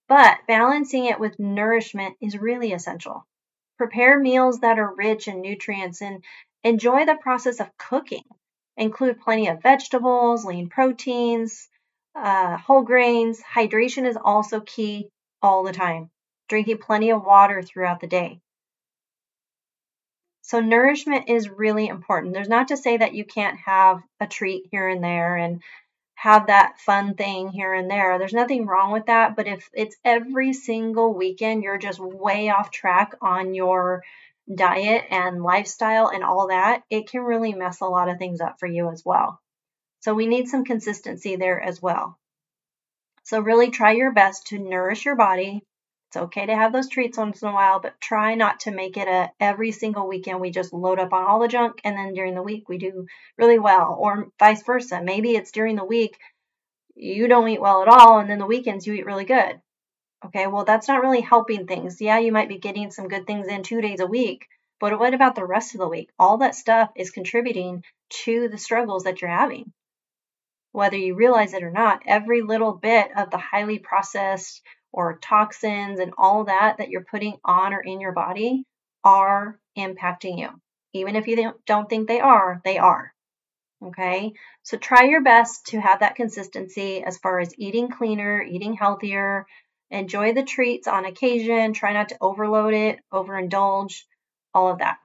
But 0.08 0.38
balancing 0.48 1.06
it 1.06 1.20
with 1.20 1.38
nourishment 1.38 2.16
is 2.20 2.36
really 2.36 2.72
essential. 2.72 3.26
Prepare 3.82 4.20
meals 4.20 4.60
that 4.60 4.78
are 4.78 4.94
rich 4.94 5.26
in 5.26 5.40
nutrients 5.40 6.02
and 6.02 6.22
enjoy 6.62 7.04
the 7.04 7.16
process 7.16 7.58
of 7.58 7.76
cooking. 7.76 8.22
Include 8.76 9.20
plenty 9.20 9.48
of 9.48 9.60
vegetables, 9.60 10.44
lean 10.44 10.68
proteins, 10.68 11.68
uh, 12.14 12.58
whole 12.58 12.82
grains. 12.82 13.42
Hydration 13.42 14.06
is 14.06 14.16
also 14.16 14.60
key 14.60 15.08
all 15.42 15.64
the 15.64 15.72
time. 15.72 16.10
Drinking 16.48 16.78
plenty 16.78 17.10
of 17.10 17.24
water 17.24 17.60
throughout 17.60 17.98
the 17.98 18.06
day. 18.06 18.38
So, 20.42 20.60
nourishment 20.60 21.28
is 21.28 21.48
really 21.48 21.88
important. 21.88 22.34
There's 22.34 22.48
not 22.48 22.68
to 22.68 22.76
say 22.76 22.98
that 22.98 23.14
you 23.14 23.24
can't 23.24 23.58
have 23.66 24.00
a 24.20 24.28
treat 24.28 24.68
here 24.70 24.86
and 24.86 25.02
there 25.02 25.34
and 25.34 25.60
have 26.22 26.46
that 26.46 26.78
fun 26.78 27.14
thing 27.16 27.48
here 27.48 27.74
and 27.74 27.90
there. 27.90 28.16
There's 28.16 28.32
nothing 28.32 28.64
wrong 28.64 28.92
with 28.92 29.06
that, 29.06 29.34
but 29.34 29.48
if 29.48 29.68
it's 29.72 29.96
every 30.04 30.52
single 30.52 31.12
weekend 31.12 31.64
you're 31.64 31.78
just 31.78 31.98
way 31.98 32.48
off 32.48 32.70
track 32.70 33.16
on 33.20 33.54
your 33.54 34.04
diet 34.54 35.02
and 35.10 35.42
lifestyle 35.42 36.06
and 36.14 36.22
all 36.22 36.46
that, 36.46 36.84
it 36.88 37.10
can 37.10 37.22
really 37.22 37.54
mess 37.54 37.80
a 37.80 37.86
lot 37.86 38.08
of 38.08 38.18
things 38.18 38.40
up 38.40 38.60
for 38.60 38.68
you 38.68 38.88
as 38.92 39.02
well. 39.04 39.40
So 39.98 40.14
we 40.14 40.26
need 40.28 40.46
some 40.46 40.64
consistency 40.64 41.34
there 41.34 41.60
as 41.60 41.82
well. 41.82 42.16
So 43.24 43.40
really 43.40 43.70
try 43.70 43.90
your 43.90 44.12
best 44.12 44.46
to 44.48 44.60
nourish 44.60 45.04
your 45.04 45.16
body, 45.16 45.64
it's 46.12 46.18
okay 46.18 46.44
to 46.44 46.54
have 46.54 46.74
those 46.74 46.90
treats 46.90 47.16
once 47.16 47.40
in 47.40 47.48
a 47.48 47.54
while, 47.54 47.80
but 47.80 47.98
try 47.98 48.34
not 48.34 48.60
to 48.60 48.70
make 48.70 48.98
it 48.98 49.08
a 49.08 49.30
every 49.40 49.72
single 49.72 50.06
weekend 50.06 50.40
we 50.40 50.50
just 50.50 50.74
load 50.74 50.98
up 50.98 51.14
on 51.14 51.24
all 51.24 51.40
the 51.40 51.48
junk 51.48 51.80
and 51.84 51.96
then 51.96 52.12
during 52.12 52.34
the 52.34 52.42
week 52.42 52.68
we 52.68 52.76
do 52.76 53.06
really 53.38 53.58
well, 53.58 53.96
or 53.98 54.28
vice 54.38 54.62
versa. 54.62 55.00
Maybe 55.02 55.30
it's 55.30 55.52
during 55.52 55.74
the 55.74 55.86
week 55.86 56.18
you 56.94 57.28
don't 57.28 57.48
eat 57.48 57.62
well 57.62 57.80
at 57.80 57.88
all, 57.88 58.18
and 58.18 58.28
then 58.28 58.38
the 58.38 58.44
weekends 58.44 58.86
you 58.86 58.92
eat 58.92 59.06
really 59.06 59.24
good. 59.24 59.58
Okay, 60.26 60.46
well, 60.48 60.66
that's 60.66 60.86
not 60.86 61.00
really 61.00 61.22
helping 61.22 61.66
things. 61.66 61.98
Yeah, 61.98 62.18
you 62.18 62.30
might 62.30 62.50
be 62.50 62.58
getting 62.58 62.90
some 62.90 63.08
good 63.08 63.26
things 63.26 63.48
in 63.48 63.62
two 63.62 63.80
days 63.80 64.00
a 64.00 64.06
week, 64.06 64.46
but 64.80 64.98
what 64.98 65.14
about 65.14 65.34
the 65.34 65.46
rest 65.46 65.74
of 65.74 65.80
the 65.80 65.88
week? 65.88 66.10
All 66.18 66.36
that 66.38 66.54
stuff 66.54 66.90
is 66.94 67.10
contributing 67.10 67.84
to 68.24 68.50
the 68.50 68.58
struggles 68.58 69.04
that 69.04 69.22
you're 69.22 69.30
having. 69.30 69.72
Whether 70.72 70.98
you 70.98 71.14
realize 71.14 71.54
it 71.54 71.62
or 71.62 71.70
not, 71.70 72.02
every 72.04 72.42
little 72.42 72.74
bit 72.74 73.08
of 73.16 73.30
the 73.30 73.38
highly 73.38 73.78
processed 73.78 74.60
or 74.92 75.18
toxins 75.18 75.98
and 75.98 76.12
all 76.18 76.44
that 76.44 76.78
that 76.78 76.90
you're 76.90 77.04
putting 77.04 77.36
on 77.44 77.72
or 77.72 77.80
in 77.80 78.00
your 78.00 78.12
body 78.12 78.64
are 79.04 79.58
impacting 79.76 80.38
you. 80.38 80.48
Even 80.92 81.16
if 81.16 81.26
you 81.26 81.52
don't 81.66 81.88
think 81.88 82.06
they 82.06 82.20
are, 82.20 82.60
they 82.64 82.78
are. 82.78 83.12
Okay, 83.82 84.32
so 84.62 84.76
try 84.76 85.04
your 85.04 85.22
best 85.22 85.66
to 85.66 85.80
have 85.80 86.00
that 86.00 86.14
consistency 86.14 87.02
as 87.02 87.18
far 87.18 87.40
as 87.40 87.58
eating 87.58 87.88
cleaner, 87.88 88.40
eating 88.40 88.74
healthier, 88.74 89.46
Enjoy 89.92 90.32
the 90.32 90.42
treats 90.42 90.88
on 90.88 91.04
occasion. 91.04 91.74
Try 91.74 91.92
not 91.92 92.08
to 92.08 92.16
overload 92.18 92.72
it, 92.72 92.98
overindulge, 93.12 94.04
all 94.54 94.72
of 94.72 94.78
that. 94.78 94.96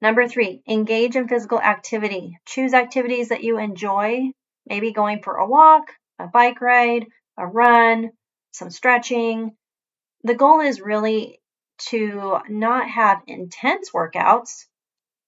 Number 0.00 0.28
three, 0.28 0.62
engage 0.68 1.16
in 1.16 1.26
physical 1.26 1.60
activity. 1.60 2.38
Choose 2.46 2.72
activities 2.72 3.30
that 3.30 3.42
you 3.42 3.58
enjoy, 3.58 4.30
maybe 4.66 4.92
going 4.92 5.20
for 5.20 5.34
a 5.34 5.48
walk, 5.48 5.90
a 6.20 6.28
bike 6.28 6.60
ride, 6.60 7.06
a 7.36 7.44
run, 7.44 8.10
some 8.52 8.70
stretching. 8.70 9.56
The 10.24 10.34
goal 10.34 10.60
is 10.60 10.80
really 10.80 11.40
to 11.88 12.38
not 12.48 12.88
have 12.88 13.22
intense 13.26 13.90
workouts 13.90 14.66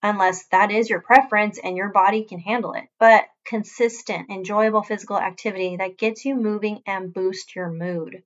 unless 0.03 0.47
that 0.49 0.71
is 0.71 0.91
your 0.91 1.01
preference 1.01 1.59
and 1.63 1.77
your 1.77 1.91
body 1.91 2.25
can 2.25 2.41
handle 2.41 2.73
it, 2.75 2.85
but 2.99 3.25
consistent, 3.47 4.31
enjoyable 4.31 4.83
physical 4.83 5.17
activity 5.17 5.77
that 5.77 5.97
gets 5.97 6.25
you 6.25 6.35
moving 6.35 6.83
and 6.87 7.15
boost 7.15 7.55
your 7.55 7.71
mood. 7.71 8.23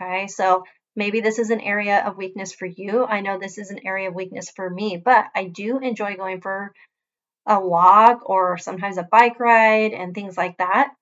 Okay, 0.00 0.28
so 0.28 0.64
maybe 0.96 1.20
this 1.20 1.38
is 1.38 1.50
an 1.50 1.60
area 1.60 2.02
of 2.06 2.16
weakness 2.16 2.52
for 2.52 2.66
you. 2.66 3.04
I 3.04 3.20
know 3.20 3.38
this 3.38 3.58
is 3.58 3.70
an 3.70 3.80
area 3.84 4.08
of 4.08 4.14
weakness 4.14 4.50
for 4.50 4.70
me, 4.70 4.96
but 5.04 5.26
I 5.34 5.44
do 5.44 5.78
enjoy 5.78 6.16
going 6.16 6.40
for 6.40 6.72
a 7.46 7.60
walk 7.60 8.28
or 8.28 8.56
sometimes 8.56 8.96
a 8.96 9.08
bike 9.10 9.40
ride 9.40 9.92
and 9.92 10.14
things 10.14 10.36
like 10.36 10.58
that, 10.58 10.92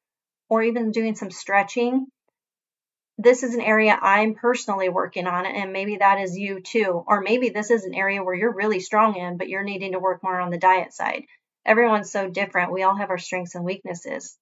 or 0.48 0.62
even 0.62 0.90
doing 0.90 1.14
some 1.14 1.30
stretching 1.30 2.06
this 3.18 3.42
is 3.42 3.54
an 3.54 3.60
area 3.60 3.98
I'm 4.00 4.34
personally 4.34 4.88
working 4.88 5.26
on, 5.26 5.44
and 5.44 5.72
maybe 5.72 5.96
that 5.96 6.20
is 6.20 6.38
you 6.38 6.60
too. 6.60 7.04
Or 7.06 7.20
maybe 7.20 7.48
this 7.48 7.70
is 7.70 7.84
an 7.84 7.94
area 7.94 8.22
where 8.22 8.34
you're 8.34 8.54
really 8.54 8.78
strong 8.78 9.16
in, 9.16 9.36
but 9.36 9.48
you're 9.48 9.64
needing 9.64 9.92
to 9.92 9.98
work 9.98 10.22
more 10.22 10.40
on 10.40 10.50
the 10.50 10.58
diet 10.58 10.94
side. 10.94 11.24
Everyone's 11.66 12.12
so 12.12 12.30
different. 12.30 12.72
We 12.72 12.84
all 12.84 12.96
have 12.96 13.10
our 13.10 13.18
strengths 13.18 13.56
and 13.56 13.64
weaknesses. 13.64 14.38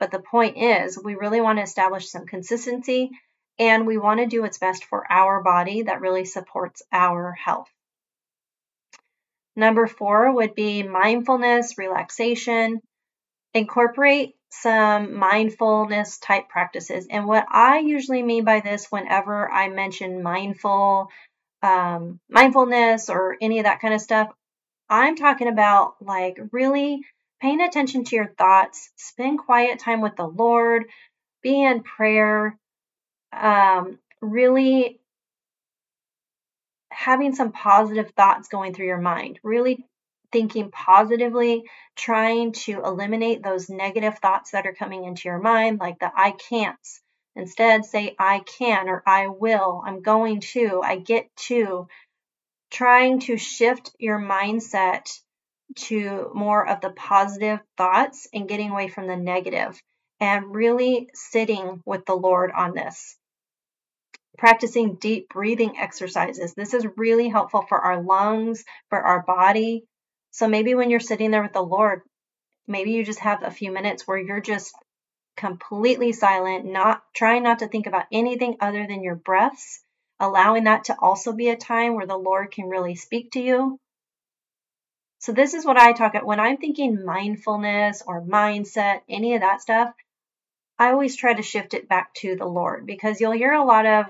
But 0.00 0.10
the 0.10 0.18
point 0.18 0.58
is, 0.58 0.98
we 1.02 1.14
really 1.14 1.40
want 1.40 1.58
to 1.58 1.62
establish 1.62 2.10
some 2.10 2.26
consistency 2.26 3.10
and 3.58 3.86
we 3.86 3.96
want 3.96 4.20
to 4.20 4.26
do 4.26 4.42
what's 4.42 4.58
best 4.58 4.84
for 4.84 5.10
our 5.10 5.42
body 5.42 5.82
that 5.82 6.02
really 6.02 6.26
supports 6.26 6.82
our 6.92 7.32
health. 7.32 7.70
Number 9.54 9.86
four 9.86 10.32
would 10.32 10.54
be 10.54 10.82
mindfulness, 10.82 11.78
relaxation. 11.78 12.82
Incorporate 13.54 14.35
some 14.50 15.14
mindfulness 15.14 16.18
type 16.18 16.48
practices. 16.48 17.06
And 17.10 17.26
what 17.26 17.46
I 17.50 17.78
usually 17.78 18.22
mean 18.22 18.44
by 18.44 18.60
this, 18.60 18.86
whenever 18.90 19.50
I 19.50 19.68
mention 19.68 20.22
mindful, 20.22 21.08
um, 21.62 22.20
mindfulness 22.28 23.10
or 23.10 23.36
any 23.40 23.58
of 23.58 23.64
that 23.64 23.80
kind 23.80 23.94
of 23.94 24.00
stuff, 24.00 24.30
I'm 24.88 25.16
talking 25.16 25.48
about 25.48 25.94
like 26.00 26.38
really 26.52 27.00
paying 27.40 27.60
attention 27.60 28.04
to 28.04 28.16
your 28.16 28.32
thoughts, 28.38 28.90
spend 28.96 29.40
quiet 29.40 29.78
time 29.78 30.00
with 30.00 30.16
the 30.16 30.26
Lord, 30.26 30.84
be 31.42 31.62
in 31.62 31.82
prayer, 31.82 32.58
um, 33.32 33.98
really 34.22 35.00
having 36.90 37.34
some 37.34 37.52
positive 37.52 38.10
thoughts 38.16 38.48
going 38.48 38.72
through 38.72 38.86
your 38.86 39.00
mind, 39.00 39.38
really 39.42 39.84
thinking 40.32 40.70
positively, 40.70 41.64
trying 41.94 42.52
to 42.52 42.82
eliminate 42.82 43.42
those 43.42 43.68
negative 43.68 44.18
thoughts 44.18 44.52
that 44.52 44.66
are 44.66 44.74
coming 44.74 45.04
into 45.04 45.28
your 45.28 45.38
mind, 45.38 45.80
like 45.80 45.98
the 45.98 46.10
I 46.14 46.32
can'ts. 46.32 47.00
Instead, 47.34 47.84
say 47.84 48.14
I 48.18 48.40
can 48.40 48.88
or 48.88 49.02
I 49.06 49.28
will, 49.28 49.82
I'm 49.84 50.02
going 50.02 50.40
to, 50.52 50.80
I 50.82 50.96
get 50.98 51.34
to. 51.48 51.88
Trying 52.70 53.20
to 53.20 53.36
shift 53.36 53.92
your 53.98 54.18
mindset 54.18 55.08
to 55.76 56.30
more 56.34 56.66
of 56.66 56.80
the 56.80 56.90
positive 56.90 57.60
thoughts 57.76 58.26
and 58.32 58.48
getting 58.48 58.70
away 58.70 58.88
from 58.88 59.06
the 59.06 59.16
negative 59.16 59.80
and 60.20 60.54
really 60.54 61.08
sitting 61.14 61.82
with 61.84 62.06
the 62.06 62.14
Lord 62.14 62.50
on 62.50 62.74
this. 62.74 63.16
Practicing 64.38 64.96
deep 64.96 65.28
breathing 65.28 65.78
exercises. 65.78 66.54
This 66.54 66.74
is 66.74 66.86
really 66.96 67.28
helpful 67.28 67.64
for 67.68 67.78
our 67.78 68.02
lungs, 68.02 68.64
for 68.90 69.00
our 69.00 69.22
body, 69.22 69.84
so 70.30 70.48
maybe 70.48 70.74
when 70.74 70.90
you're 70.90 71.00
sitting 71.00 71.30
there 71.30 71.42
with 71.42 71.52
the 71.52 71.62
Lord, 71.62 72.02
maybe 72.66 72.92
you 72.92 73.04
just 73.04 73.20
have 73.20 73.42
a 73.42 73.50
few 73.50 73.72
minutes 73.72 74.06
where 74.06 74.18
you're 74.18 74.40
just 74.40 74.74
completely 75.36 76.12
silent, 76.12 76.64
not 76.64 77.02
trying 77.14 77.42
not 77.42 77.60
to 77.60 77.68
think 77.68 77.86
about 77.86 78.06
anything 78.10 78.56
other 78.60 78.86
than 78.86 79.02
your 79.02 79.14
breaths, 79.14 79.82
allowing 80.18 80.64
that 80.64 80.84
to 80.84 80.96
also 80.98 81.32
be 81.32 81.48
a 81.48 81.56
time 81.56 81.94
where 81.94 82.06
the 82.06 82.16
Lord 82.16 82.50
can 82.50 82.68
really 82.68 82.94
speak 82.94 83.32
to 83.32 83.40
you. 83.40 83.78
So 85.18 85.32
this 85.32 85.54
is 85.54 85.64
what 85.64 85.78
I 85.78 85.92
talk 85.92 86.14
about 86.14 86.26
when 86.26 86.40
I'm 86.40 86.56
thinking 86.56 87.04
mindfulness 87.04 88.02
or 88.06 88.22
mindset, 88.22 89.00
any 89.08 89.34
of 89.34 89.40
that 89.40 89.60
stuff. 89.60 89.92
I 90.78 90.90
always 90.90 91.16
try 91.16 91.34
to 91.34 91.42
shift 91.42 91.74
it 91.74 91.88
back 91.88 92.14
to 92.16 92.36
the 92.36 92.46
Lord 92.46 92.86
because 92.86 93.20
you'll 93.20 93.32
hear 93.32 93.52
a 93.52 93.64
lot 93.64 93.86
of 93.86 94.06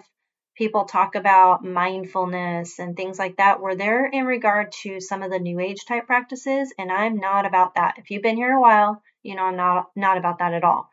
people 0.57 0.85
talk 0.85 1.15
about 1.15 1.65
mindfulness 1.65 2.79
and 2.79 2.97
things 2.97 3.19
like 3.19 3.37
that, 3.37 3.61
where 3.61 3.77
they're 3.77 4.07
in 4.07 4.25
regard 4.25 4.73
to 4.83 5.01
some 5.01 5.23
of 5.23 5.31
the 5.31 5.39
new 5.39 5.61
age 5.61 5.85
type 5.87 6.07
practices, 6.07 6.73
and 6.79 6.91
I'm 6.91 7.17
not 7.19 7.47
about 7.47 7.75
that. 7.75 7.95
If 7.99 8.11
you've 8.11 8.23
been 8.23 8.37
here 8.37 8.53
a 8.53 8.61
while, 8.61 9.03
you 9.23 9.37
know 9.37 9.45
I'm 9.45 9.57
not 9.57 9.91
not 9.95 10.19
about 10.19 10.39
that 10.39 10.55
at 10.55 10.65
all. 10.65 10.89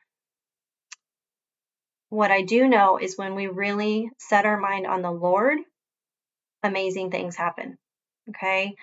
What 2.09 2.29
I 2.29 2.43
do 2.43 2.67
know 2.67 2.97
is 2.99 3.17
when 3.17 3.33
we 3.33 3.47
really 3.47 4.11
set 4.19 4.45
our 4.45 4.59
mind 4.59 4.85
on 4.85 5.01
the 5.01 5.11
Lord, 5.11 5.57
amazing 6.61 7.09
things 7.09 7.35
happen. 7.35 7.77
Okay? 8.29 8.75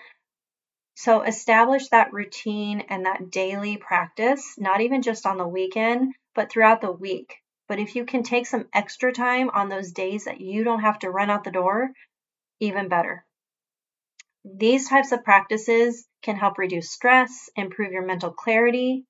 So 0.96 1.22
establish 1.22 1.88
that 1.88 2.12
routine 2.12 2.82
and 2.88 3.06
that 3.06 3.30
daily 3.30 3.76
practice, 3.76 4.54
not 4.58 4.80
even 4.80 5.02
just 5.02 5.26
on 5.26 5.38
the 5.38 5.46
weekend, 5.46 6.12
but 6.34 6.50
throughout 6.50 6.80
the 6.80 6.92
week. 6.92 7.36
But 7.70 7.78
if 7.78 7.94
you 7.94 8.04
can 8.04 8.24
take 8.24 8.48
some 8.48 8.68
extra 8.72 9.12
time 9.12 9.48
on 9.50 9.68
those 9.68 9.92
days 9.92 10.24
that 10.24 10.40
you 10.40 10.64
don't 10.64 10.80
have 10.80 10.98
to 10.98 11.10
run 11.10 11.30
out 11.30 11.44
the 11.44 11.52
door, 11.52 11.92
even 12.58 12.88
better. 12.88 13.24
These 14.44 14.88
types 14.88 15.12
of 15.12 15.22
practices 15.22 16.04
can 16.20 16.34
help 16.34 16.58
reduce 16.58 16.90
stress, 16.90 17.48
improve 17.54 17.92
your 17.92 18.04
mental 18.04 18.32
clarity. 18.32 19.04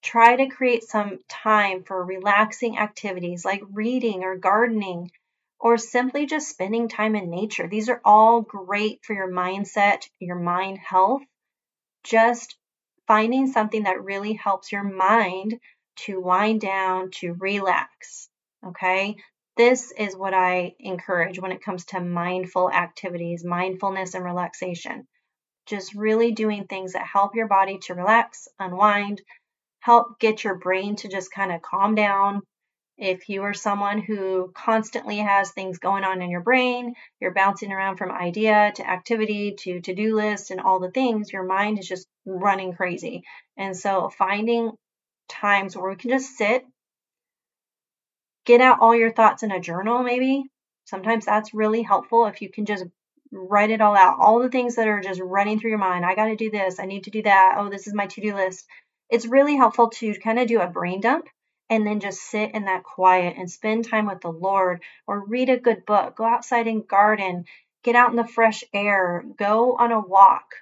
Try 0.00 0.36
to 0.36 0.46
create 0.46 0.84
some 0.84 1.18
time 1.28 1.82
for 1.82 2.04
relaxing 2.04 2.78
activities 2.78 3.44
like 3.44 3.62
reading 3.72 4.22
or 4.22 4.36
gardening, 4.36 5.10
or 5.58 5.76
simply 5.76 6.26
just 6.26 6.48
spending 6.48 6.86
time 6.86 7.16
in 7.16 7.30
nature. 7.30 7.66
These 7.66 7.88
are 7.88 8.00
all 8.04 8.42
great 8.42 9.04
for 9.04 9.12
your 9.12 9.28
mindset, 9.28 10.08
your 10.20 10.38
mind 10.38 10.78
health. 10.78 11.22
Just 12.04 12.56
finding 13.08 13.48
something 13.48 13.82
that 13.82 14.04
really 14.04 14.34
helps 14.34 14.70
your 14.70 14.84
mind 14.84 15.58
to 16.06 16.20
wind 16.20 16.60
down, 16.60 17.10
to 17.10 17.34
relax. 17.38 18.28
Okay. 18.66 19.16
This 19.56 19.90
is 19.90 20.16
what 20.16 20.34
I 20.34 20.74
encourage 20.78 21.40
when 21.40 21.50
it 21.50 21.64
comes 21.64 21.84
to 21.86 22.00
mindful 22.00 22.70
activities, 22.70 23.44
mindfulness 23.44 24.14
and 24.14 24.24
relaxation. 24.24 25.06
Just 25.66 25.94
really 25.94 26.32
doing 26.32 26.66
things 26.66 26.92
that 26.92 27.06
help 27.06 27.34
your 27.34 27.48
body 27.48 27.78
to 27.82 27.94
relax, 27.94 28.46
unwind, 28.58 29.20
help 29.80 30.18
get 30.20 30.44
your 30.44 30.54
brain 30.54 30.96
to 30.96 31.08
just 31.08 31.32
kind 31.32 31.52
of 31.52 31.60
calm 31.62 31.94
down. 31.94 32.42
If 32.96 33.28
you 33.28 33.42
are 33.42 33.54
someone 33.54 34.00
who 34.00 34.52
constantly 34.54 35.18
has 35.18 35.50
things 35.50 35.78
going 35.78 36.04
on 36.04 36.20
in 36.20 36.30
your 36.30 36.40
brain, 36.40 36.94
you're 37.20 37.34
bouncing 37.34 37.72
around 37.72 37.96
from 37.96 38.10
idea 38.10 38.72
to 38.76 38.88
activity 38.88 39.54
to 39.60 39.80
to 39.82 39.94
do 39.94 40.16
list 40.16 40.50
and 40.50 40.60
all 40.60 40.80
the 40.80 40.90
things, 40.90 41.32
your 41.32 41.44
mind 41.44 41.78
is 41.78 41.86
just 41.86 42.06
running 42.26 42.72
crazy. 42.72 43.22
And 43.56 43.76
so 43.76 44.08
finding 44.08 44.72
times 45.28 45.76
where 45.76 45.90
we 45.90 45.96
can 45.96 46.10
just 46.10 46.36
sit, 46.36 46.64
get 48.44 48.60
out 48.60 48.78
all 48.80 48.94
your 48.94 49.12
thoughts 49.12 49.42
in 49.42 49.52
a 49.52 49.60
journal, 49.60 50.02
maybe. 50.02 50.44
Sometimes 50.84 51.26
that's 51.26 51.52
really 51.52 51.82
helpful 51.82 52.26
if 52.26 52.40
you 52.40 52.50
can 52.50 52.64
just 52.64 52.84
write 53.30 53.70
it 53.70 53.80
all 53.80 53.96
out. 53.96 54.16
All 54.18 54.40
the 54.40 54.48
things 54.48 54.76
that 54.76 54.88
are 54.88 55.00
just 55.00 55.20
running 55.20 55.60
through 55.60 55.70
your 55.70 55.78
mind. 55.78 56.04
I 56.04 56.14
got 56.14 56.26
to 56.26 56.36
do 56.36 56.50
this. 56.50 56.80
I 56.80 56.86
need 56.86 57.04
to 57.04 57.10
do 57.10 57.22
that. 57.22 57.56
Oh, 57.58 57.68
this 57.68 57.86
is 57.86 57.94
my 57.94 58.06
to 58.06 58.20
do 58.20 58.34
list. 58.34 58.66
It's 59.10 59.26
really 59.26 59.56
helpful 59.56 59.90
to 59.90 60.14
kind 60.14 60.38
of 60.38 60.48
do 60.48 60.60
a 60.60 60.66
brain 60.66 61.00
dump 61.00 61.28
and 61.70 61.86
then 61.86 62.00
just 62.00 62.20
sit 62.20 62.54
in 62.54 62.64
that 62.64 62.84
quiet 62.84 63.36
and 63.36 63.50
spend 63.50 63.86
time 63.86 64.06
with 64.06 64.22
the 64.22 64.32
Lord 64.32 64.80
or 65.06 65.26
read 65.26 65.50
a 65.50 65.58
good 65.58 65.84
book, 65.84 66.16
go 66.16 66.24
outside 66.24 66.66
and 66.66 66.88
garden, 66.88 67.44
get 67.82 67.96
out 67.96 68.10
in 68.10 68.16
the 68.16 68.26
fresh 68.26 68.64
air, 68.72 69.24
go 69.36 69.76
on 69.76 69.92
a 69.92 70.00
walk. 70.00 70.54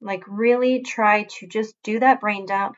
Like, 0.00 0.22
really 0.28 0.82
try 0.82 1.24
to 1.38 1.46
just 1.46 1.74
do 1.82 1.98
that 2.00 2.20
brain 2.20 2.46
dump 2.46 2.76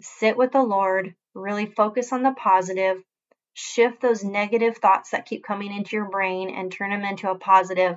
sit 0.00 0.36
with 0.36 0.52
the 0.52 0.62
Lord, 0.62 1.14
really 1.34 1.66
focus 1.66 2.12
on 2.12 2.22
the 2.22 2.32
positive, 2.32 3.02
shift 3.54 4.00
those 4.00 4.24
negative 4.24 4.78
thoughts 4.78 5.10
that 5.10 5.26
keep 5.26 5.44
coming 5.44 5.72
into 5.72 5.96
your 5.96 6.08
brain 6.08 6.50
and 6.50 6.72
turn 6.72 6.90
them 6.90 7.04
into 7.04 7.30
a 7.30 7.38
positive 7.38 7.96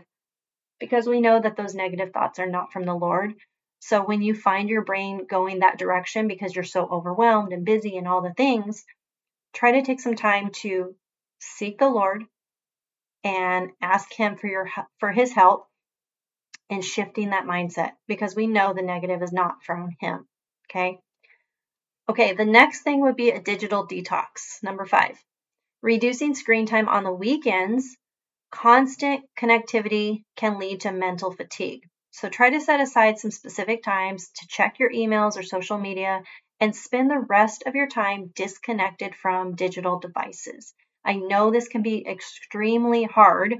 because 0.79 1.07
we 1.07 1.21
know 1.21 1.39
that 1.39 1.55
those 1.55 1.75
negative 1.75 2.11
thoughts 2.11 2.39
are 2.39 2.49
not 2.49 2.73
from 2.73 2.83
the 2.83 2.93
Lord. 2.93 3.35
So 3.79 4.01
when 4.01 4.21
you 4.21 4.33
find 4.33 4.69
your 4.69 4.83
brain 4.83 5.25
going 5.29 5.59
that 5.59 5.77
direction 5.77 6.27
because 6.27 6.55
you're 6.55 6.63
so 6.63 6.87
overwhelmed 6.87 7.53
and 7.53 7.65
busy 7.65 7.97
and 7.97 8.07
all 8.07 8.21
the 8.21 8.33
things, 8.33 8.85
try 9.53 9.73
to 9.73 9.81
take 9.81 9.99
some 9.99 10.15
time 10.15 10.49
to 10.61 10.95
seek 11.39 11.79
the 11.79 11.89
Lord 11.89 12.23
and 13.23 13.71
ask 13.81 14.11
him 14.13 14.35
for 14.35 14.47
your 14.47 14.69
for 14.99 15.11
his 15.11 15.33
help 15.33 15.67
in 16.69 16.81
shifting 16.81 17.29
that 17.29 17.45
mindset 17.45 17.91
because 18.07 18.35
we 18.35 18.47
know 18.47 18.73
the 18.73 18.81
negative 18.81 19.21
is 19.21 19.31
not 19.31 19.63
from 19.63 19.89
him, 19.99 20.27
okay? 20.69 20.99
Okay, 22.09 22.33
the 22.33 22.45
next 22.45 22.81
thing 22.81 22.99
would 23.01 23.15
be 23.15 23.29
a 23.29 23.41
digital 23.41 23.87
detox. 23.87 24.61
Number 24.61 24.85
five. 24.85 25.17
Reducing 25.81 26.35
screen 26.35 26.65
time 26.65 26.89
on 26.89 27.03
the 27.03 27.13
weekends, 27.13 27.97
constant 28.51 29.25
connectivity 29.39 30.23
can 30.35 30.59
lead 30.59 30.81
to 30.81 30.91
mental 30.91 31.31
fatigue. 31.31 31.83
So 32.11 32.29
try 32.29 32.49
to 32.49 32.61
set 32.61 32.81
aside 32.81 33.19
some 33.19 33.31
specific 33.31 33.83
times 33.83 34.29
to 34.31 34.47
check 34.47 34.79
your 34.79 34.91
emails 34.91 35.37
or 35.37 35.43
social 35.43 35.77
media 35.77 36.23
and 36.59 36.75
spend 36.75 37.09
the 37.09 37.19
rest 37.19 37.63
of 37.65 37.75
your 37.75 37.87
time 37.87 38.31
disconnected 38.35 39.15
from 39.15 39.55
digital 39.55 39.99
devices. 39.99 40.73
I 41.05 41.13
know 41.15 41.51
this 41.51 41.69
can 41.69 41.83
be 41.83 42.05
extremely 42.07 43.03
hard. 43.03 43.55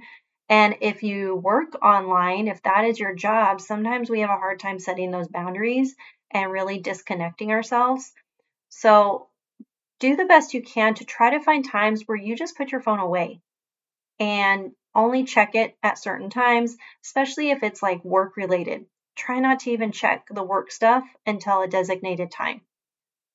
And 0.50 0.78
if 0.82 1.04
you 1.04 1.36
work 1.36 1.76
online, 1.84 2.48
if 2.50 2.62
that 2.64 2.86
is 2.86 3.00
your 3.00 3.16
job, 3.16 3.62
sometimes 3.62 4.10
we 4.10 4.20
have 4.20 4.30
a 4.30 4.34
hard 4.34 4.60
time 4.60 4.80
setting 4.80 5.12
those 5.12 5.30
boundaries 5.30 5.96
and 6.32 6.52
really 6.52 6.80
disconnecting 6.80 7.52
ourselves. 7.52 8.12
So 8.76 9.28
do 10.00 10.16
the 10.16 10.26
best 10.26 10.54
you 10.54 10.62
can 10.62 10.96
to 10.96 11.06
try 11.06 11.30
to 11.30 11.40
find 11.40 11.64
times 11.64 12.04
where 12.06 12.18
you 12.18 12.36
just 12.36 12.58
put 12.58 12.72
your 12.72 12.82
phone 12.82 13.00
away 13.00 13.40
and 14.20 14.72
only 14.96 15.24
check 15.24 15.56
it 15.56 15.78
at 15.84 16.00
certain 16.00 16.30
times, 16.30 16.76
especially 17.06 17.52
if 17.52 17.62
it's 17.62 17.84
like 17.84 18.04
work 18.04 18.36
related. 18.36 18.86
Try 19.16 19.40
not 19.40 19.60
to 19.62 19.72
even 19.72 19.92
check 19.92 20.28
the 20.30 20.44
work 20.44 20.72
stuff 20.72 21.04
until 21.26 21.62
a 21.62 21.68
designated 21.68 22.32
time 22.32 22.62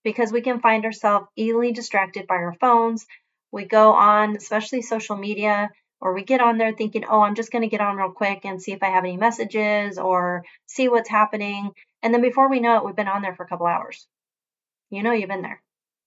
because 0.02 0.32
we 0.32 0.42
can 0.42 0.60
find 0.60 0.84
ourselves 0.84 1.28
easily 1.36 1.72
distracted 1.72 2.26
by 2.26 2.34
our 2.34 2.54
phones. 2.54 3.06
We 3.52 3.64
go 3.64 3.92
on, 3.92 4.36
especially 4.36 4.82
social 4.82 5.16
media, 5.16 5.70
or 6.00 6.14
we 6.14 6.24
get 6.24 6.40
on 6.40 6.58
there 6.58 6.72
thinking, 6.72 7.04
oh, 7.08 7.22
I'm 7.22 7.36
just 7.36 7.52
going 7.52 7.62
to 7.62 7.68
get 7.68 7.80
on 7.80 7.96
real 7.96 8.10
quick 8.10 8.44
and 8.44 8.60
see 8.60 8.72
if 8.72 8.82
I 8.82 8.88
have 8.88 9.04
any 9.04 9.16
messages 9.16 9.98
or 9.98 10.44
see 10.66 10.88
what's 10.88 11.08
happening. 11.08 11.70
And 12.02 12.12
then 12.12 12.22
before 12.22 12.50
we 12.50 12.60
know 12.60 12.76
it, 12.76 12.84
we've 12.84 12.96
been 12.96 13.08
on 13.08 13.22
there 13.22 13.34
for 13.36 13.44
a 13.44 13.48
couple 13.48 13.66
hours. 13.66 14.06
You 14.90 15.02
know, 15.02 15.12
you've 15.12 15.28
been 15.28 15.42
there. 15.42 15.62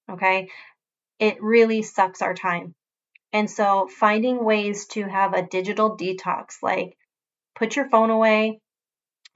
Okay. 0.10 0.50
It 1.20 1.42
really 1.42 1.84
sucks 1.84 2.22
our 2.22 2.34
time. 2.34 2.74
And 3.34 3.50
so 3.50 3.88
finding 3.88 4.44
ways 4.44 4.88
to 4.88 5.04
have 5.04 5.34
a 5.34 5.48
digital 5.48 5.96
detox, 5.96 6.56
like 6.62 6.98
put 7.56 7.76
your 7.76 7.90
phone 7.90 8.10
away. 8.10 8.60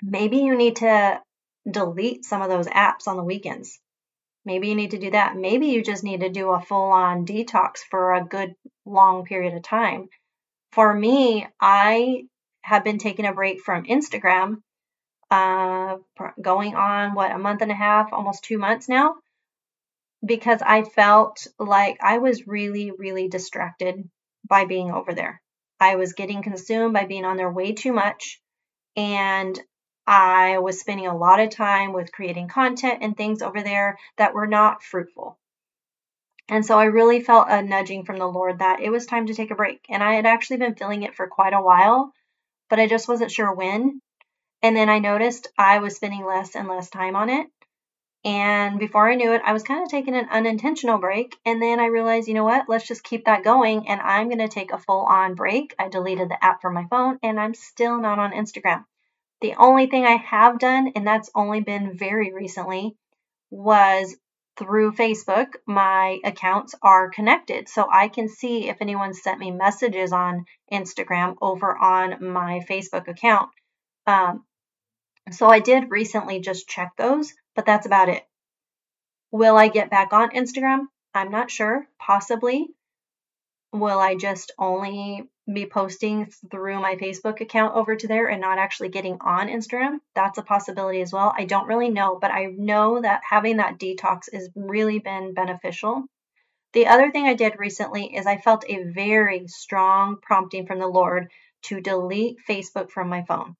Maybe 0.02 0.38
you 0.38 0.58
need 0.58 0.78
to 0.78 1.22
delete 1.70 2.25
some 2.25 2.42
of 2.42 2.50
those 2.50 2.68
apps 2.68 3.08
on 3.08 3.18
the 3.18 3.24
weekends. 3.24 3.80
Maybe 4.44 4.68
you 4.68 4.75
need 4.75 4.92
to 4.92 5.00
do 5.00 5.12
that. 5.12 5.36
Maybe 5.36 5.68
you 5.68 5.84
just 5.84 6.04
need 6.04 6.20
to 6.20 6.30
do 6.30 6.52
a 6.52 6.60
full 6.60 6.92
on 6.92 7.25
detox 7.25 7.78
for 7.90 8.14
a 8.14 8.25
good 8.25 8.54
long 8.86 9.25
period 9.25 9.56
of 9.56 9.64
time. 9.64 10.10
For 10.72 10.94
me, 10.94 11.48
I 11.60 12.25
have 12.62 12.84
been 12.84 12.98
taking 12.98 13.25
a 13.25 13.34
break 13.34 13.62
from 13.62 13.86
Instagram, 13.86 14.58
uh, 15.32 15.98
going 16.42 16.75
on 16.75 17.16
what 17.16 17.32
a 17.32 17.38
month 17.38 17.62
and 17.62 17.72
a 17.72 17.75
half, 17.75 18.12
almost 18.12 18.44
two 18.44 18.58
months 18.58 18.90
now 18.90 19.16
because 20.25 20.62
I 20.62 20.84
felt 20.84 21.48
like 21.60 21.98
I 22.01 22.17
was 22.17 22.48
really, 22.48 22.91
really 22.91 23.27
distracted 23.27 24.10
by 24.48 24.65
being 24.65 24.91
over 24.91 25.13
there. 25.13 25.41
I 25.79 25.96
was 25.96 26.13
getting 26.13 26.41
consumed 26.41 26.94
by 26.94 27.05
being 27.05 27.25
on 27.25 27.38
there 27.38 27.51
way 27.51 27.74
too 27.74 27.94
much. 27.94 28.41
And 28.96 29.60
I 30.08 30.60
was 30.60 30.79
spending 30.79 31.08
a 31.08 31.17
lot 31.17 31.39
of 31.39 31.50
time 31.50 31.94
with 31.94 32.12
creating 32.12 32.48
content 32.48 33.00
and 33.01 33.17
things 33.17 33.41
over 33.41 33.62
there 33.62 33.98
that 34.17 34.34
were 34.34 34.48
not 34.48 34.84
fruitful. 34.84 35.38
And 36.48 36.63
so 36.65 36.77
I 36.77 36.86
really 36.86 37.22
felt 37.22 37.48
a 37.50 37.62
nudging 37.63 38.05
from 38.05 38.20
the 38.20 38.27
Lord 38.27 38.60
that 38.60 38.79
it 38.79 38.91
was 38.91 39.08
time 39.08 39.27
to 39.27 39.34
take 39.34 39.50
a 39.50 39.55
break. 39.55 39.84
And 39.89 40.03
I 40.03 40.13
had 40.13 40.27
actually 40.27 40.58
been 40.58 40.75
feeling 40.75 41.03
it 41.03 41.15
for 41.15 41.27
quite 41.27 41.53
a 41.53 41.62
while, 41.62 42.13
but 42.70 42.79
I 42.79 42.88
just 42.88 43.08
wasn't 43.08 43.32
sure 43.32 43.51
when. 43.51 44.00
And 44.62 44.75
then 44.77 44.89
I 44.89 45.00
noticed 45.00 45.48
I 45.58 45.79
was 45.79 45.96
spending 45.96 46.24
less 46.24 46.55
and 46.55 46.67
less 46.67 46.89
time 46.89 47.15
on 47.15 47.29
it. 47.29 47.48
And 48.25 48.79
before 48.79 49.08
I 49.08 49.13
knew 49.13 49.34
it, 49.34 49.44
I 49.46 49.53
was 49.53 49.62
kind 49.62 49.84
of 49.84 49.89
taking 49.89 50.15
an 50.15 50.27
unintentional 50.32 50.98
break. 50.98 51.38
And 51.46 51.62
then 51.62 51.79
I 51.79 51.86
realized, 51.86 52.27
you 52.27 52.34
know 52.34 52.44
what? 52.44 52.67
Let's 52.67 52.88
just 52.88 53.03
keep 53.03 53.25
that 53.25 53.44
going. 53.44 53.88
And 53.88 54.01
I'm 54.01 54.29
going 54.29 54.39
to 54.39 54.48
take 54.48 54.74
a 54.74 54.79
full 54.79 55.05
on 55.05 55.36
break. 55.36 55.75
I 55.77 55.89
deleted 55.89 56.29
the 56.29 56.44
app 56.44 56.60
from 56.60 56.74
my 56.74 56.86
phone 56.89 57.20
and 57.22 57.39
I'm 57.39 57.53
still 57.53 58.01
not 58.01 58.17
on 58.17 58.32
Instagram. 58.32 58.84
The 59.41 59.53
only 59.60 59.86
thing 59.86 60.05
I 60.05 60.15
have 60.15 60.57
done, 60.57 60.94
and 60.96 61.05
that's 61.05 61.29
only 61.35 61.61
been 61.61 61.96
very 61.96 62.33
recently, 62.33 62.96
was 63.51 64.16
through 64.57 64.94
Facebook. 64.94 65.53
My 65.68 66.20
accounts 66.24 66.74
are 66.81 67.11
connected. 67.11 67.70
So 67.70 67.88
I 67.92 68.07
can 68.07 68.27
see 68.27 68.70
if 68.70 68.77
anyone 68.81 69.14
sent 69.14 69.38
me 69.38 69.51
messages 69.51 70.11
on 70.11 70.46
Instagram 70.74 71.35
over 71.44 71.77
on 71.77 72.31
my 72.33 72.61
Facebook 72.68 73.07
account. 73.07 73.51
Um, 74.07 74.46
so 75.29 75.48
I 75.48 75.59
did 75.59 75.92
recently 75.92 76.40
just 76.40 76.68
check 76.68 76.94
those 76.98 77.31
but 77.55 77.65
that's 77.65 77.85
about 77.85 78.09
it. 78.09 78.24
Will 79.31 79.57
I 79.57 79.68
get 79.68 79.89
back 79.89 80.13
on 80.13 80.29
Instagram? 80.31 80.87
I'm 81.13 81.31
not 81.31 81.51
sure. 81.51 81.87
Possibly. 82.00 82.68
Will 83.74 84.00
I 84.00 84.15
just 84.15 84.51
only 84.57 85.29
be 85.51 85.65
posting 85.65 86.31
through 86.50 86.79
my 86.79 86.96
Facebook 86.96 87.41
account 87.41 87.75
over 87.75 87.96
to 87.96 88.07
there 88.07 88.27
and 88.27 88.41
not 88.41 88.57
actually 88.57 88.89
getting 88.89 89.18
on 89.22 89.48
Instagram? 89.48 90.00
That's 90.15 90.37
a 90.37 90.44
possibility 90.44 91.01
as 91.01 91.11
well. 91.11 91.33
I 91.37 91.46
don't 91.46 91.68
really 91.68 91.89
know, 91.89 92.18
but 92.20 92.31
I 92.31 92.46
know 92.46 93.01
that 93.01 93.22
having 93.29 93.57
that 93.57 93.77
detox 93.77 94.31
has 94.33 94.50
really 94.55 95.00
been 95.00 95.33
beneficial. 95.33 96.05
The 96.74 96.87
other 96.87 97.11
thing 97.11 97.25
I 97.25 97.35
did 97.35 97.59
recently 97.59 98.15
is 98.15 98.25
I 98.25 98.37
felt 98.37 98.65
a 98.68 98.83
very 98.83 99.48
strong 99.48 100.18
prompting 100.22 100.65
from 100.65 100.79
the 100.79 100.87
Lord 100.87 101.29
to 101.63 101.81
delete 101.81 102.37
Facebook 102.48 102.89
from 102.89 103.09
my 103.09 103.24
phone. 103.24 103.55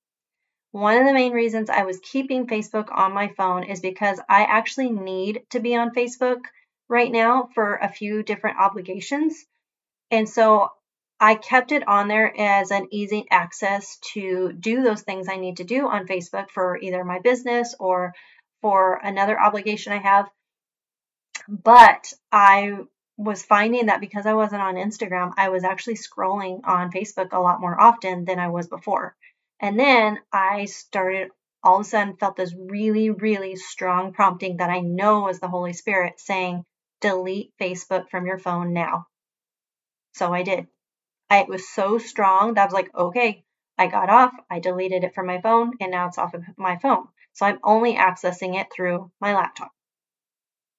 One 0.76 0.98
of 0.98 1.06
the 1.06 1.14
main 1.14 1.32
reasons 1.32 1.70
I 1.70 1.84
was 1.84 2.02
keeping 2.02 2.48
Facebook 2.48 2.90
on 2.92 3.14
my 3.14 3.30
phone 3.30 3.64
is 3.64 3.80
because 3.80 4.20
I 4.28 4.44
actually 4.44 4.90
need 4.90 5.44
to 5.52 5.62
be 5.62 5.74
on 5.74 5.96
Facebook 5.96 6.42
right 6.90 7.10
now 7.10 7.48
for 7.56 7.76
a 7.76 7.88
few 7.88 8.24
different 8.24 8.60
obligations. 8.60 9.46
And 10.12 10.28
so 10.28 10.68
I 11.18 11.36
kept 11.36 11.72
it 11.72 11.88
on 11.88 12.10
there 12.10 12.38
as 12.38 12.72
an 12.72 12.90
easy 12.92 13.26
access 13.32 13.98
to 14.16 14.52
do 14.52 14.84
those 14.84 15.02
things 15.02 15.30
I 15.30 15.38
need 15.38 15.58
to 15.58 15.64
do 15.64 15.88
on 15.88 16.08
Facebook 16.08 16.50
for 16.50 16.78
either 16.78 17.06
my 17.06 17.20
business 17.20 17.74
or 17.80 18.14
for 18.62 19.00
another 19.02 19.40
obligation 19.40 19.94
I 19.94 20.00
have. 20.00 20.30
But 21.48 22.12
I 22.34 22.80
was 23.16 23.46
finding 23.46 23.86
that 23.86 24.02
because 24.02 24.26
I 24.26 24.34
wasn't 24.34 24.62
on 24.62 24.76
Instagram, 24.76 25.32
I 25.38 25.48
was 25.48 25.64
actually 25.64 25.96
scrolling 25.96 26.60
on 26.66 26.92
Facebook 26.92 27.32
a 27.32 27.40
lot 27.40 27.62
more 27.62 27.80
often 27.80 28.26
than 28.26 28.40
I 28.40 28.50
was 28.50 28.68
before. 28.68 29.16
And 29.60 29.80
then 29.80 30.20
I 30.32 30.66
started 30.66 31.30
all 31.64 31.78
of 31.78 31.82
a 31.82 31.90
sudden 31.90 32.18
felt 32.18 32.36
this 32.36 32.54
really, 32.56 33.10
really 33.10 33.56
strong 33.56 34.14
prompting 34.14 34.58
that 34.58 34.70
I 34.70 34.82
know 34.82 35.22
was 35.22 35.40
the 35.40 35.48
Holy 35.48 35.74
Spirit 35.74 36.20
saying, 36.20 36.64
delete 37.02 37.52
Facebook 37.60 38.10
from 38.10 38.26
your 38.28 38.38
phone 38.38 38.74
now. 38.74 39.08
So 40.14 40.34
I 40.34 40.44
did. 40.44 40.68
I, 41.30 41.40
it 41.40 41.48
was 41.48 41.68
so 41.68 41.98
strong 41.98 42.54
that 42.54 42.62
I 42.62 42.66
was 42.66 42.74
like, 42.74 42.94
okay, 42.96 43.44
I 43.78 43.88
got 43.88 44.10
off, 44.10 44.32
I 44.50 44.60
deleted 44.60 45.04
it 45.04 45.16
from 45.16 45.28
my 45.28 45.42
phone, 45.42 45.74
and 45.82 45.92
now 45.92 46.08
it's 46.08 46.18
off 46.18 46.34
of 46.34 46.44
my 46.58 46.78
phone. 46.78 47.08
So 47.34 47.46
I'm 47.46 47.60
only 47.64 47.96
accessing 47.96 48.60
it 48.60 48.68
through 48.74 49.12
my 49.20 49.34
laptop. 49.34 49.72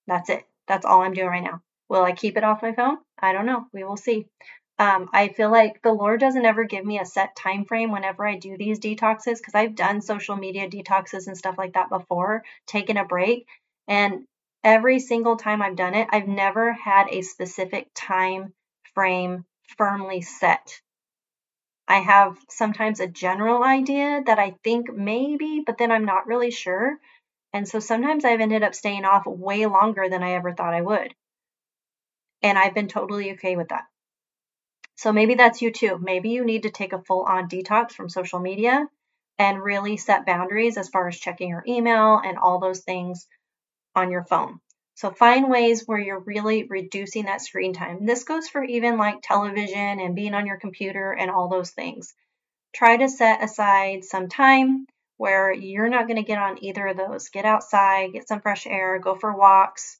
That's 0.07 0.31
it. 0.31 0.45
That's 0.69 0.87
all 0.87 1.03
I'm 1.03 1.13
doing 1.13 1.29
right 1.29 1.43
now. 1.43 1.63
Will 1.89 2.03
I 2.03 2.13
keep 2.13 2.37
it 2.37 2.45
off 2.45 2.63
my 2.63 2.73
phone? 2.73 2.99
I 3.19 3.33
don't 3.33 3.47
know. 3.47 3.67
We 3.73 3.85
will 3.85 3.97
see. 3.97 4.27
Um, 4.79 5.09
I 5.13 5.29
feel 5.29 5.51
like 5.51 5.81
the 5.83 5.93
Lord 5.93 6.21
doesn't 6.21 6.45
ever 6.45 6.65
give 6.65 6.85
me 6.85 6.99
a 6.99 7.05
set 7.07 7.35
time 7.37 7.65
frame 7.65 7.91
whenever 7.93 8.27
I 8.27 8.37
do 8.37 8.57
these 8.57 8.79
detoxes 8.79 9.39
because 9.39 9.55
I've 9.55 9.75
done 9.75 10.03
social 10.03 10.37
media 10.37 10.69
detoxes 10.69 11.27
and 11.27 11.37
stuff 11.37 11.57
like 11.59 11.75
that 11.75 11.89
before, 11.89 12.45
taken 12.67 12.97
a 12.99 13.05
break, 13.05 13.47
and 13.89 14.27
every 14.65 14.99
single 14.99 15.37
time 15.37 15.63
I've 15.63 15.77
done 15.77 15.95
it, 15.95 16.09
I've 16.11 16.29
never 16.29 16.73
had 16.73 17.09
a 17.11 17.23
specific 17.23 17.89
time 17.95 18.53
frame 18.95 19.47
firmly 19.79 20.21
set. 20.21 20.81
I 21.89 22.01
have 22.01 22.39
sometimes 22.49 23.01
a 23.01 23.07
general 23.09 23.65
idea 23.65 24.23
that 24.27 24.39
I 24.39 24.57
think 24.63 24.93
maybe, 24.93 25.63
but 25.65 25.79
then 25.79 25.91
I'm 25.91 26.05
not 26.05 26.27
really 26.27 26.51
sure. 26.51 26.99
And 27.53 27.69
so 27.69 27.81
sometimes 27.81 28.25
I've 28.25 28.41
ended 28.41 28.63
up 28.63 28.75
staying 28.75 29.05
off 29.05 29.27
way 29.27 29.67
longer 29.67 30.09
than 30.09 30.23
I 30.23 30.33
ever 30.33 30.55
thought 30.55 30.75
I 30.75 30.83
would. 30.83 31.15
And 32.43 32.59
I've 32.59 32.73
been 32.75 32.89
totally 32.89 33.33
okay 33.33 33.57
with 33.57 33.69
that. 33.69 33.85
So 34.97 35.13
maybe 35.13 35.35
that's 35.35 35.61
you 35.61 35.71
too. 35.71 35.99
Maybe 36.01 36.31
you 36.31 36.45
need 36.45 36.63
to 36.63 36.71
take 36.71 36.95
a 36.95 37.03
full 37.03 37.23
on 37.23 37.49
detox 37.49 37.93
from 37.93 38.09
social 38.09 38.41
media 38.41 38.89
and 39.39 39.63
really 39.63 39.99
set 39.99 40.25
boundaries 40.25 40.79
as 40.79 40.89
far 40.89 41.07
as 41.07 41.19
checking 41.19 41.51
your 41.51 41.63
email 41.69 42.19
and 42.25 42.39
all 42.39 42.59
those 42.59 42.81
things 42.81 43.27
on 43.95 44.11
your 44.11 44.25
phone. 44.25 44.59
So 44.95 45.11
find 45.11 45.51
ways 45.51 45.87
where 45.87 45.99
you're 45.99 46.21
really 46.21 46.65
reducing 46.65 47.27
that 47.27 47.43
screen 47.43 47.75
time. 47.75 48.07
This 48.07 48.25
goes 48.25 48.49
for 48.49 48.65
even 48.65 48.97
like 48.97 49.19
television 49.23 50.01
and 50.01 50.17
being 50.17 50.33
on 50.33 50.47
your 50.47 50.57
computer 50.57 51.13
and 51.13 51.31
all 51.31 51.49
those 51.49 51.71
things. 51.71 52.15
Try 52.75 52.97
to 52.97 53.09
set 53.11 53.45
aside 53.45 54.05
some 54.05 54.31
time 54.31 54.87
where 55.19 55.53
you're 55.53 55.91
not 55.91 56.07
going 56.07 56.17
to 56.17 56.23
get 56.23 56.39
on 56.39 56.65
either 56.65 56.87
of 56.87 56.97
those. 56.97 57.29
Get 57.29 57.45
outside, 57.45 58.15
get 58.15 58.29
some 58.29 58.41
fresh 58.41 58.67
air, 58.67 58.99
go 58.99 59.15
for 59.15 59.37
walks, 59.37 59.99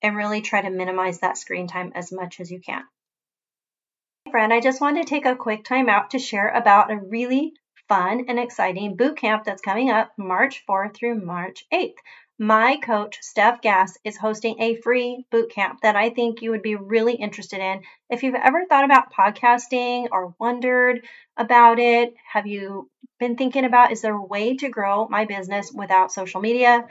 and 0.00 0.16
really 0.16 0.42
try 0.42 0.62
to 0.62 0.70
minimize 0.70 1.18
that 1.20 1.36
screen 1.36 1.66
time 1.66 1.90
as 1.96 2.12
much 2.12 2.38
as 2.38 2.50
you 2.50 2.60
can 2.60 2.84
friend, 4.32 4.50
I 4.50 4.60
just 4.60 4.80
wanted 4.80 5.02
to 5.02 5.08
take 5.10 5.26
a 5.26 5.36
quick 5.36 5.62
time 5.62 5.90
out 5.90 6.10
to 6.10 6.18
share 6.18 6.48
about 6.48 6.90
a 6.90 6.96
really 6.96 7.52
fun 7.86 8.24
and 8.28 8.38
exciting 8.38 8.96
boot 8.96 9.18
camp 9.18 9.44
that's 9.44 9.60
coming 9.60 9.90
up 9.90 10.10
March 10.16 10.64
4th 10.66 10.94
through 10.94 11.22
March 11.22 11.66
8th. 11.70 11.96
My 12.38 12.78
coach, 12.82 13.18
Steph 13.20 13.60
Gass, 13.60 13.98
is 14.04 14.16
hosting 14.16 14.58
a 14.58 14.80
free 14.80 15.26
boot 15.30 15.50
camp 15.50 15.82
that 15.82 15.96
I 15.96 16.08
think 16.08 16.40
you 16.40 16.50
would 16.52 16.62
be 16.62 16.76
really 16.76 17.12
interested 17.12 17.60
in. 17.60 17.82
If 18.08 18.22
you've 18.22 18.34
ever 18.34 18.64
thought 18.64 18.86
about 18.86 19.12
podcasting 19.12 20.08
or 20.10 20.34
wondered 20.38 21.04
about 21.36 21.78
it, 21.78 22.14
have 22.32 22.46
you 22.46 22.88
been 23.20 23.36
thinking 23.36 23.66
about 23.66 23.92
is 23.92 24.00
there 24.00 24.14
a 24.14 24.24
way 24.24 24.56
to 24.56 24.70
grow 24.70 25.06
my 25.08 25.26
business 25.26 25.70
without 25.70 26.10
social 26.10 26.40
media? 26.40 26.86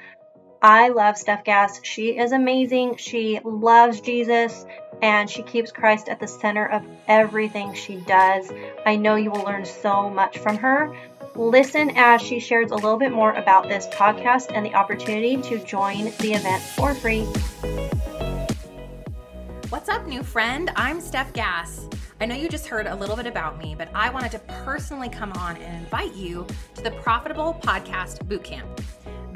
I 0.63 0.89
love 0.89 1.17
Steph 1.17 1.43
Gass. 1.43 1.79
She 1.81 2.19
is 2.19 2.33
amazing. 2.33 2.97
She 2.97 3.39
loves 3.43 3.99
Jesus 3.99 4.63
and 5.01 5.27
she 5.27 5.41
keeps 5.41 5.71
Christ 5.71 6.07
at 6.07 6.19
the 6.19 6.27
center 6.27 6.67
of 6.67 6.85
everything 7.07 7.73
she 7.73 7.95
does. 7.95 8.51
I 8.85 8.95
know 8.95 9.15
you 9.15 9.31
will 9.31 9.41
learn 9.41 9.65
so 9.65 10.07
much 10.07 10.37
from 10.37 10.57
her. 10.57 10.95
Listen 11.33 11.91
as 11.95 12.21
she 12.21 12.39
shares 12.39 12.69
a 12.69 12.75
little 12.75 12.97
bit 12.97 13.11
more 13.11 13.33
about 13.33 13.69
this 13.69 13.87
podcast 13.87 14.51
and 14.53 14.63
the 14.63 14.75
opportunity 14.75 15.37
to 15.37 15.57
join 15.65 16.05
the 16.19 16.33
event 16.33 16.61
for 16.61 16.93
free. 16.93 17.23
What's 19.69 19.89
up, 19.89 20.05
new 20.05 20.21
friend? 20.21 20.69
I'm 20.75 21.01
Steph 21.01 21.33
Gass. 21.33 21.87
I 22.19 22.27
know 22.27 22.35
you 22.35 22.47
just 22.47 22.67
heard 22.67 22.85
a 22.85 22.95
little 22.95 23.15
bit 23.15 23.25
about 23.25 23.57
me, 23.57 23.73
but 23.75 23.89
I 23.95 24.11
wanted 24.11 24.31
to 24.33 24.39
personally 24.63 25.09
come 25.09 25.31
on 25.33 25.57
and 25.57 25.83
invite 25.83 26.13
you 26.13 26.45
to 26.75 26.83
the 26.83 26.91
Profitable 26.91 27.59
Podcast 27.63 28.19
Bootcamp. 28.27 28.67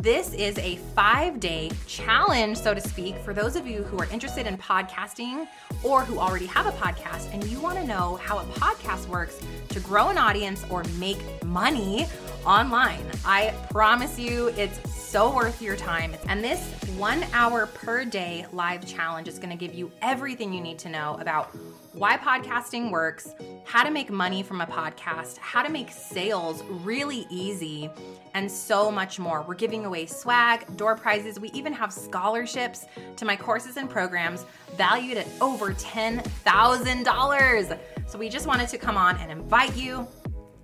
This 0.06 0.36
is 0.36 0.56
a 0.60 0.76
five 0.94 1.40
day 1.40 1.72
challenge, 1.88 2.58
so 2.58 2.76
to 2.76 2.80
speak, 2.80 3.18
for 3.18 3.34
those 3.34 3.56
of 3.56 3.66
you 3.66 3.82
who 3.82 3.98
are 3.98 4.06
interested 4.12 4.46
in 4.46 4.56
podcasting 4.56 5.48
or 5.82 6.04
who 6.04 6.20
already 6.20 6.46
have 6.46 6.68
a 6.68 6.72
podcast 6.74 7.34
and 7.34 7.44
you 7.46 7.60
want 7.60 7.80
to 7.80 7.88
know 7.88 8.18
how 8.18 8.38
a 8.38 8.44
podcast 8.44 9.08
works 9.08 9.42
to 9.70 9.80
grow 9.80 10.10
an 10.10 10.20
audience 10.20 10.64
or 10.70 10.84
make 11.00 11.18
money 11.44 12.06
online. 12.46 13.04
I 13.26 13.52
promise 13.72 14.20
you 14.20 14.50
it's 14.50 14.78
so 15.06 15.34
worth 15.34 15.62
your 15.62 15.76
time. 15.76 16.16
And 16.28 16.44
this 16.44 16.74
one 16.98 17.24
hour 17.32 17.68
per 17.68 18.04
day 18.04 18.46
live 18.52 18.86
challenge 18.86 19.28
is 19.28 19.40
to 19.40 19.56
give 19.56 19.74
you 19.74 19.92
everything 20.02 20.52
you 20.52 20.62
need 20.62 20.80
to 20.80 20.90
know 20.90 21.18
about 21.22 21.56
why 21.94 22.18
podcasting 22.18 22.92
works, 22.92 23.30
how 23.64 23.84
to 23.84 23.92
make 23.92 24.10
money 24.10 24.44
from 24.44 24.62
a 24.62 24.66
podcast, 24.66 25.38
how 25.38 25.62
to 25.62 25.70
make 25.70 25.92
sales 25.92 26.64
really 26.84 27.28
easy, 27.30 27.90
and 28.34 28.52
so 28.52 28.92
much 28.92 29.20
more. 29.20 29.46
We're 29.48 29.54
giving 29.54 29.86
away 29.86 30.08
swag, 30.08 30.76
door 30.76 30.96
prizes. 30.96 31.40
We 31.40 31.52
even 31.52 31.72
have 31.72 31.94
scholarships 31.94 32.86
to 33.16 33.26
my 33.26 33.38
courses 33.38 33.78
and 33.78 33.90
programs 33.90 34.46
valued 34.76 35.18
at 35.18 35.28
over 35.40 35.74
$10,000. 35.74 37.80
So 38.08 38.20
we 38.20 38.28
just 38.28 38.48
wanted 38.48 38.68
to 38.70 38.78
come 38.78 38.98
on 38.98 39.18
and 39.18 39.32
invite 39.32 39.78
you 39.78 40.08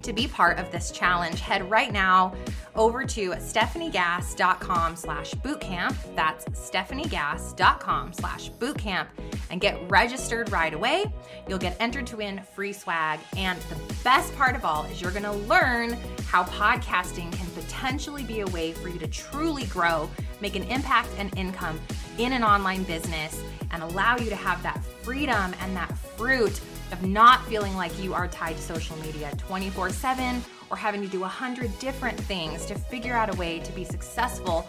to 0.03 0.13
be 0.13 0.27
part 0.27 0.59
of 0.59 0.71
this 0.71 0.91
challenge, 0.91 1.39
head 1.39 1.69
right 1.69 1.91
now 1.91 2.33
over 2.75 3.03
to 3.05 3.31
stefaniegass.com 3.31 4.95
slash 4.95 5.33
bootcamp. 5.35 5.95
That's 6.15 6.45
stefaniegass.com 6.45 8.13
slash 8.13 8.51
bootcamp 8.51 9.07
and 9.49 9.59
get 9.59 9.77
registered 9.89 10.51
right 10.51 10.73
away. 10.73 11.11
You'll 11.47 11.59
get 11.59 11.75
entered 11.79 12.07
to 12.07 12.17
win 12.17 12.41
free 12.55 12.73
swag. 12.73 13.19
And 13.35 13.59
the 13.63 13.77
best 14.03 14.35
part 14.35 14.55
of 14.55 14.63
all 14.63 14.85
is 14.85 15.01
you're 15.01 15.11
going 15.11 15.23
to 15.23 15.31
learn 15.31 15.97
how 16.27 16.43
podcasting 16.43 17.31
can 17.33 17.47
potentially 17.51 18.23
be 18.23 18.41
a 18.41 18.47
way 18.47 18.71
for 18.71 18.87
you 18.87 18.99
to 18.99 19.07
truly 19.07 19.65
grow, 19.65 20.09
make 20.39 20.55
an 20.55 20.63
impact 20.63 21.09
and 21.17 21.35
income 21.37 21.79
in 22.17 22.33
an 22.33 22.43
online 22.43 22.83
business, 22.83 23.41
and 23.71 23.83
allow 23.83 24.17
you 24.17 24.29
to 24.29 24.35
have 24.35 24.61
that 24.63 24.83
freedom 25.01 25.53
and 25.61 25.75
that 25.75 25.97
fruit 25.97 26.61
of 26.91 27.03
not 27.03 27.45
feeling 27.47 27.75
like 27.75 27.97
you 28.01 28.13
are 28.13 28.27
tied 28.27 28.57
to 28.57 28.61
social 28.61 28.97
media 28.97 29.31
24 29.37 29.89
7 29.89 30.43
or 30.69 30.77
having 30.77 31.01
to 31.01 31.07
do 31.07 31.23
a 31.23 31.27
hundred 31.27 31.77
different 31.79 32.19
things 32.19 32.65
to 32.65 32.75
figure 32.75 33.13
out 33.13 33.33
a 33.33 33.37
way 33.37 33.59
to 33.59 33.71
be 33.73 33.83
successful 33.83 34.67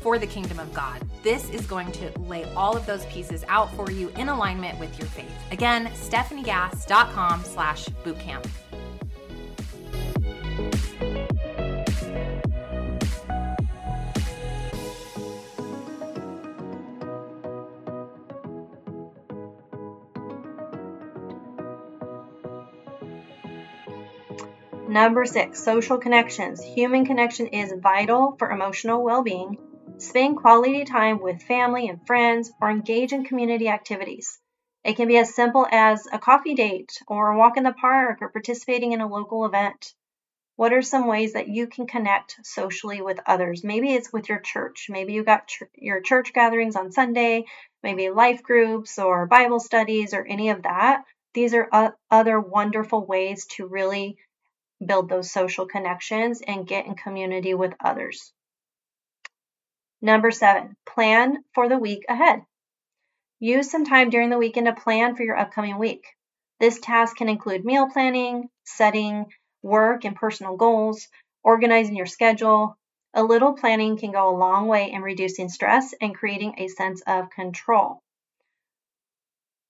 for 0.00 0.18
the 0.18 0.26
kingdom 0.26 0.58
of 0.58 0.72
God. 0.74 1.00
This 1.22 1.48
is 1.50 1.64
going 1.66 1.90
to 1.92 2.10
lay 2.20 2.44
all 2.54 2.76
of 2.76 2.84
those 2.84 3.06
pieces 3.06 3.44
out 3.48 3.74
for 3.74 3.90
you 3.90 4.10
in 4.16 4.28
alignment 4.28 4.78
with 4.78 4.98
your 4.98 5.08
faith. 5.08 5.32
Again, 5.50 5.86
stefaniegass.com 5.86 7.44
slash 7.44 7.88
bootcamp. 8.04 8.46
Number 24.94 25.24
six, 25.24 25.60
social 25.60 25.98
connections. 25.98 26.62
Human 26.62 27.04
connection 27.04 27.48
is 27.48 27.74
vital 27.82 28.36
for 28.38 28.52
emotional 28.52 29.02
well 29.02 29.24
being. 29.24 29.58
Spend 29.98 30.36
quality 30.36 30.84
time 30.84 31.20
with 31.20 31.42
family 31.42 31.88
and 31.88 32.06
friends 32.06 32.52
or 32.62 32.70
engage 32.70 33.12
in 33.12 33.24
community 33.24 33.66
activities. 33.66 34.38
It 34.84 34.94
can 34.94 35.08
be 35.08 35.18
as 35.18 35.34
simple 35.34 35.66
as 35.68 36.06
a 36.12 36.20
coffee 36.20 36.54
date 36.54 36.92
or 37.08 37.32
a 37.32 37.36
walk 37.36 37.56
in 37.56 37.64
the 37.64 37.72
park 37.72 38.18
or 38.22 38.28
participating 38.28 38.92
in 38.92 39.00
a 39.00 39.08
local 39.08 39.44
event. 39.44 39.92
What 40.54 40.72
are 40.72 40.80
some 40.80 41.08
ways 41.08 41.32
that 41.32 41.48
you 41.48 41.66
can 41.66 41.88
connect 41.88 42.36
socially 42.44 43.02
with 43.02 43.18
others? 43.26 43.64
Maybe 43.64 43.92
it's 43.94 44.12
with 44.12 44.28
your 44.28 44.38
church. 44.38 44.86
Maybe 44.88 45.12
you 45.12 45.24
got 45.24 45.48
ch- 45.48 45.64
your 45.74 46.02
church 46.02 46.32
gatherings 46.32 46.76
on 46.76 46.92
Sunday, 46.92 47.46
maybe 47.82 48.10
life 48.10 48.44
groups 48.44 48.96
or 49.00 49.26
Bible 49.26 49.58
studies 49.58 50.14
or 50.14 50.24
any 50.24 50.50
of 50.50 50.62
that. 50.62 51.02
These 51.32 51.52
are 51.52 51.68
uh, 51.72 51.90
other 52.12 52.38
wonderful 52.38 53.04
ways 53.04 53.46
to 53.56 53.66
really 53.66 54.18
build 54.84 55.08
those 55.08 55.30
social 55.30 55.66
connections 55.66 56.42
and 56.46 56.66
get 56.66 56.86
in 56.86 56.94
community 56.94 57.54
with 57.54 57.74
others. 57.82 58.32
Number 60.00 60.30
seven, 60.30 60.76
plan 60.86 61.38
for 61.54 61.68
the 61.68 61.78
week 61.78 62.04
ahead. 62.08 62.42
Use 63.40 63.70
some 63.70 63.84
time 63.84 64.10
during 64.10 64.30
the 64.30 64.38
weekend 64.38 64.66
to 64.66 64.72
plan 64.74 65.16
for 65.16 65.22
your 65.22 65.36
upcoming 65.36 65.78
week. 65.78 66.04
This 66.60 66.78
task 66.80 67.16
can 67.16 67.28
include 67.28 67.64
meal 67.64 67.88
planning, 67.90 68.48
setting 68.64 69.26
work 69.62 70.04
and 70.04 70.14
personal 70.14 70.56
goals, 70.56 71.08
organizing 71.42 71.96
your 71.96 72.06
schedule. 72.06 72.76
A 73.14 73.22
little 73.22 73.54
planning 73.54 73.96
can 73.96 74.12
go 74.12 74.28
a 74.28 74.38
long 74.38 74.66
way 74.66 74.92
in 74.92 75.02
reducing 75.02 75.48
stress 75.48 75.94
and 76.00 76.14
creating 76.14 76.54
a 76.58 76.68
sense 76.68 77.02
of 77.06 77.30
control. 77.30 78.02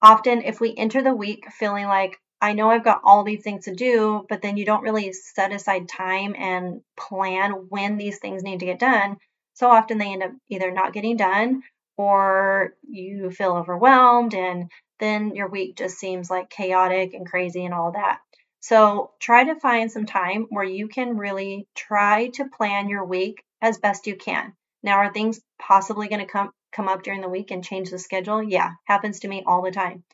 Often, 0.02 0.42
if 0.42 0.60
we 0.60 0.74
enter 0.76 1.02
the 1.02 1.14
week 1.14 1.50
feeling 1.50 1.86
like, 1.86 2.18
I 2.44 2.52
know 2.52 2.68
I've 2.68 2.84
got 2.84 3.00
all 3.04 3.24
these 3.24 3.42
things 3.42 3.64
to 3.64 3.74
do, 3.74 4.26
but 4.28 4.42
then 4.42 4.58
you 4.58 4.66
don't 4.66 4.82
really 4.82 5.14
set 5.14 5.50
aside 5.50 5.88
time 5.88 6.34
and 6.36 6.82
plan 6.94 7.52
when 7.70 7.96
these 7.96 8.18
things 8.18 8.42
need 8.42 8.60
to 8.60 8.66
get 8.66 8.78
done. 8.78 9.16
So 9.54 9.70
often 9.70 9.96
they 9.96 10.12
end 10.12 10.22
up 10.22 10.32
either 10.50 10.70
not 10.70 10.92
getting 10.92 11.16
done 11.16 11.62
or 11.96 12.74
you 12.86 13.30
feel 13.30 13.52
overwhelmed 13.52 14.34
and 14.34 14.70
then 15.00 15.34
your 15.34 15.48
week 15.48 15.76
just 15.76 15.96
seems 15.96 16.28
like 16.28 16.50
chaotic 16.50 17.14
and 17.14 17.26
crazy 17.26 17.64
and 17.64 17.72
all 17.72 17.92
that. 17.92 18.18
So 18.60 19.12
try 19.18 19.44
to 19.44 19.58
find 19.58 19.90
some 19.90 20.04
time 20.04 20.46
where 20.50 20.64
you 20.64 20.88
can 20.88 21.16
really 21.16 21.66
try 21.74 22.28
to 22.34 22.50
plan 22.50 22.90
your 22.90 23.06
week 23.06 23.42
as 23.62 23.78
best 23.78 24.06
you 24.06 24.16
can. 24.16 24.52
Now, 24.82 24.98
are 24.98 25.14
things 25.14 25.40
possibly 25.58 26.08
going 26.08 26.20
to 26.20 26.30
come 26.30 26.50
come 26.72 26.88
up 26.88 27.04
during 27.04 27.22
the 27.22 27.28
week 27.30 27.52
and 27.52 27.64
change 27.64 27.88
the 27.88 27.98
schedule? 27.98 28.42
Yeah, 28.42 28.72
happens 28.84 29.20
to 29.20 29.28
me 29.28 29.44
all 29.46 29.62
the 29.62 29.70
time. 29.70 30.04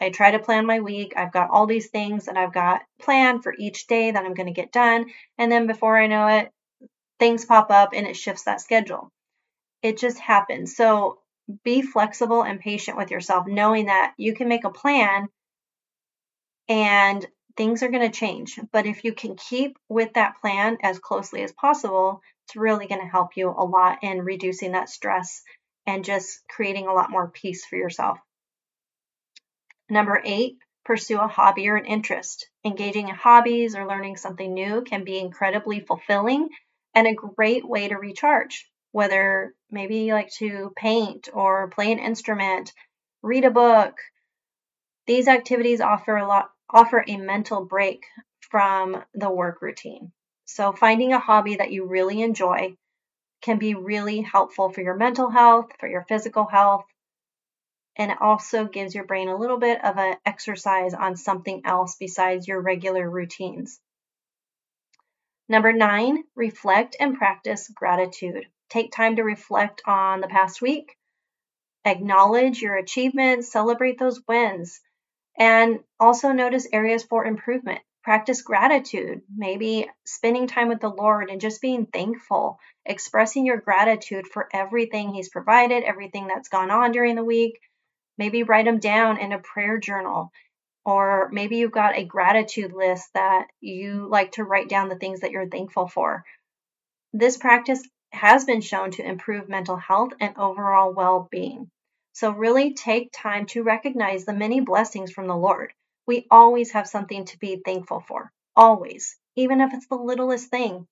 I 0.00 0.10
try 0.10 0.32
to 0.32 0.38
plan 0.38 0.66
my 0.66 0.80
week. 0.80 1.14
I've 1.16 1.32
got 1.32 1.50
all 1.50 1.66
these 1.66 1.88
things 1.88 2.26
that 2.26 2.36
I've 2.36 2.52
got 2.52 2.82
planned 3.00 3.42
for 3.42 3.54
each 3.56 3.86
day 3.86 4.10
that 4.10 4.24
I'm 4.24 4.34
going 4.34 4.48
to 4.48 4.52
get 4.52 4.72
done. 4.72 5.06
And 5.38 5.50
then 5.50 5.66
before 5.66 5.96
I 5.98 6.06
know 6.06 6.26
it, 6.26 6.50
things 7.18 7.44
pop 7.44 7.70
up 7.70 7.90
and 7.94 8.06
it 8.06 8.16
shifts 8.16 8.44
that 8.44 8.60
schedule. 8.60 9.10
It 9.82 9.98
just 9.98 10.18
happens. 10.18 10.76
So 10.76 11.18
be 11.62 11.82
flexible 11.82 12.42
and 12.42 12.60
patient 12.60 12.96
with 12.96 13.10
yourself, 13.10 13.46
knowing 13.46 13.86
that 13.86 14.14
you 14.16 14.34
can 14.34 14.48
make 14.48 14.64
a 14.64 14.70
plan 14.70 15.28
and 16.68 17.24
things 17.56 17.82
are 17.82 17.90
going 17.90 18.10
to 18.10 18.18
change. 18.18 18.58
But 18.72 18.86
if 18.86 19.04
you 19.04 19.12
can 19.12 19.36
keep 19.36 19.78
with 19.88 20.14
that 20.14 20.40
plan 20.40 20.78
as 20.82 20.98
closely 20.98 21.42
as 21.42 21.52
possible, 21.52 22.20
it's 22.46 22.56
really 22.56 22.86
going 22.86 23.00
to 23.00 23.06
help 23.06 23.36
you 23.36 23.50
a 23.50 23.64
lot 23.64 23.98
in 24.02 24.22
reducing 24.22 24.72
that 24.72 24.88
stress 24.88 25.42
and 25.86 26.04
just 26.04 26.40
creating 26.48 26.88
a 26.88 26.94
lot 26.94 27.10
more 27.10 27.28
peace 27.28 27.64
for 27.64 27.76
yourself. 27.76 28.18
Number 29.90 30.20
eight, 30.24 30.58
pursue 30.84 31.18
a 31.18 31.28
hobby 31.28 31.68
or 31.68 31.76
an 31.76 31.84
interest. 31.84 32.48
Engaging 32.64 33.08
in 33.08 33.14
hobbies 33.14 33.74
or 33.74 33.86
learning 33.86 34.16
something 34.16 34.52
new 34.52 34.82
can 34.82 35.04
be 35.04 35.18
incredibly 35.18 35.80
fulfilling 35.80 36.48
and 36.94 37.06
a 37.06 37.14
great 37.14 37.66
way 37.66 37.88
to 37.88 37.96
recharge. 37.96 38.70
Whether 38.92 39.54
maybe 39.70 39.98
you 39.98 40.14
like 40.14 40.30
to 40.34 40.72
paint 40.76 41.28
or 41.32 41.68
play 41.68 41.90
an 41.92 41.98
instrument, 41.98 42.72
read 43.22 43.44
a 43.44 43.50
book. 43.50 43.96
These 45.06 45.28
activities 45.28 45.80
offer 45.80 46.16
a 46.16 46.26
lot 46.26 46.50
offer 46.70 47.04
a 47.06 47.16
mental 47.16 47.64
break 47.64 48.04
from 48.40 49.04
the 49.14 49.30
work 49.30 49.60
routine. 49.60 50.12
So 50.44 50.72
finding 50.72 51.12
a 51.12 51.18
hobby 51.18 51.56
that 51.56 51.72
you 51.72 51.86
really 51.86 52.22
enjoy 52.22 52.76
can 53.42 53.58
be 53.58 53.74
really 53.74 54.22
helpful 54.22 54.70
for 54.70 54.80
your 54.80 54.96
mental 54.96 55.30
health, 55.30 55.72
for 55.78 55.88
your 55.88 56.04
physical 56.08 56.46
health, 56.46 56.84
and 57.96 58.10
it 58.10 58.20
also 58.20 58.66
gives 58.66 58.94
your 58.94 59.04
brain 59.04 59.28
a 59.28 59.36
little 59.36 59.58
bit 59.58 59.84
of 59.84 59.96
an 59.98 60.16
exercise 60.26 60.94
on 60.94 61.16
something 61.16 61.62
else 61.64 61.96
besides 61.98 62.48
your 62.48 62.60
regular 62.60 63.08
routines. 63.08 63.80
Number 65.48 65.72
nine, 65.72 66.24
reflect 66.34 66.96
and 66.98 67.16
practice 67.16 67.68
gratitude. 67.68 68.46
take 68.70 68.90
time 68.90 69.16
to 69.16 69.22
reflect 69.22 69.82
on 69.86 70.20
the 70.20 70.26
past 70.26 70.60
week, 70.60 70.96
acknowledge 71.84 72.60
your 72.60 72.76
achievements, 72.76 73.52
celebrate 73.52 73.98
those 73.98 74.20
wins, 74.26 74.80
and 75.38 75.80
also 76.00 76.32
notice 76.32 76.66
areas 76.72 77.04
for 77.04 77.24
improvement. 77.24 77.80
Practice 78.02 78.42
gratitude, 78.42 79.22
maybe 79.34 79.88
spending 80.04 80.46
time 80.46 80.68
with 80.68 80.80
the 80.80 80.90
Lord 80.90 81.30
and 81.30 81.40
just 81.40 81.62
being 81.62 81.86
thankful, 81.86 82.58
expressing 82.84 83.46
your 83.46 83.58
gratitude 83.58 84.26
for 84.26 84.48
everything 84.52 85.14
He's 85.14 85.28
provided, 85.28 85.84
everything 85.84 86.26
that's 86.26 86.48
gone 86.48 86.70
on 86.70 86.92
during 86.92 87.14
the 87.16 87.24
week. 87.24 87.60
Maybe 88.18 88.42
write 88.42 88.64
them 88.64 88.78
down 88.78 89.18
in 89.18 89.32
a 89.32 89.38
prayer 89.38 89.78
journal 89.78 90.32
or 90.84 91.30
maybe 91.32 91.56
you've 91.56 91.72
got 91.72 91.96
a 91.96 92.04
gratitude 92.04 92.72
list 92.72 93.08
that 93.14 93.46
you 93.60 94.06
like 94.10 94.32
to 94.32 94.44
write 94.44 94.68
down 94.68 94.88
the 94.88 94.96
things 94.96 95.20
that 95.20 95.30
you're 95.30 95.48
thankful 95.48 95.88
for. 95.88 96.24
This 97.12 97.36
practice 97.36 97.82
has 98.12 98.44
been 98.44 98.60
shown 98.60 98.90
to 98.92 99.06
improve 99.06 99.48
mental 99.48 99.76
health 99.76 100.12
and 100.20 100.36
overall 100.36 100.92
well 100.92 101.26
being. 101.30 101.70
So, 102.12 102.30
really 102.30 102.74
take 102.74 103.10
time 103.12 103.46
to 103.46 103.64
recognize 103.64 104.24
the 104.24 104.34
many 104.34 104.60
blessings 104.60 105.10
from 105.10 105.26
the 105.26 105.36
Lord. 105.36 105.72
We 106.06 106.26
always 106.30 106.72
have 106.72 106.86
something 106.86 107.24
to 107.24 107.38
be 107.38 107.60
thankful 107.64 108.04
for, 108.06 108.30
always, 108.54 109.16
even 109.36 109.60
if 109.60 109.72
it's 109.72 109.88
the 109.88 109.96
littlest 109.96 110.48
thing. 110.48 110.86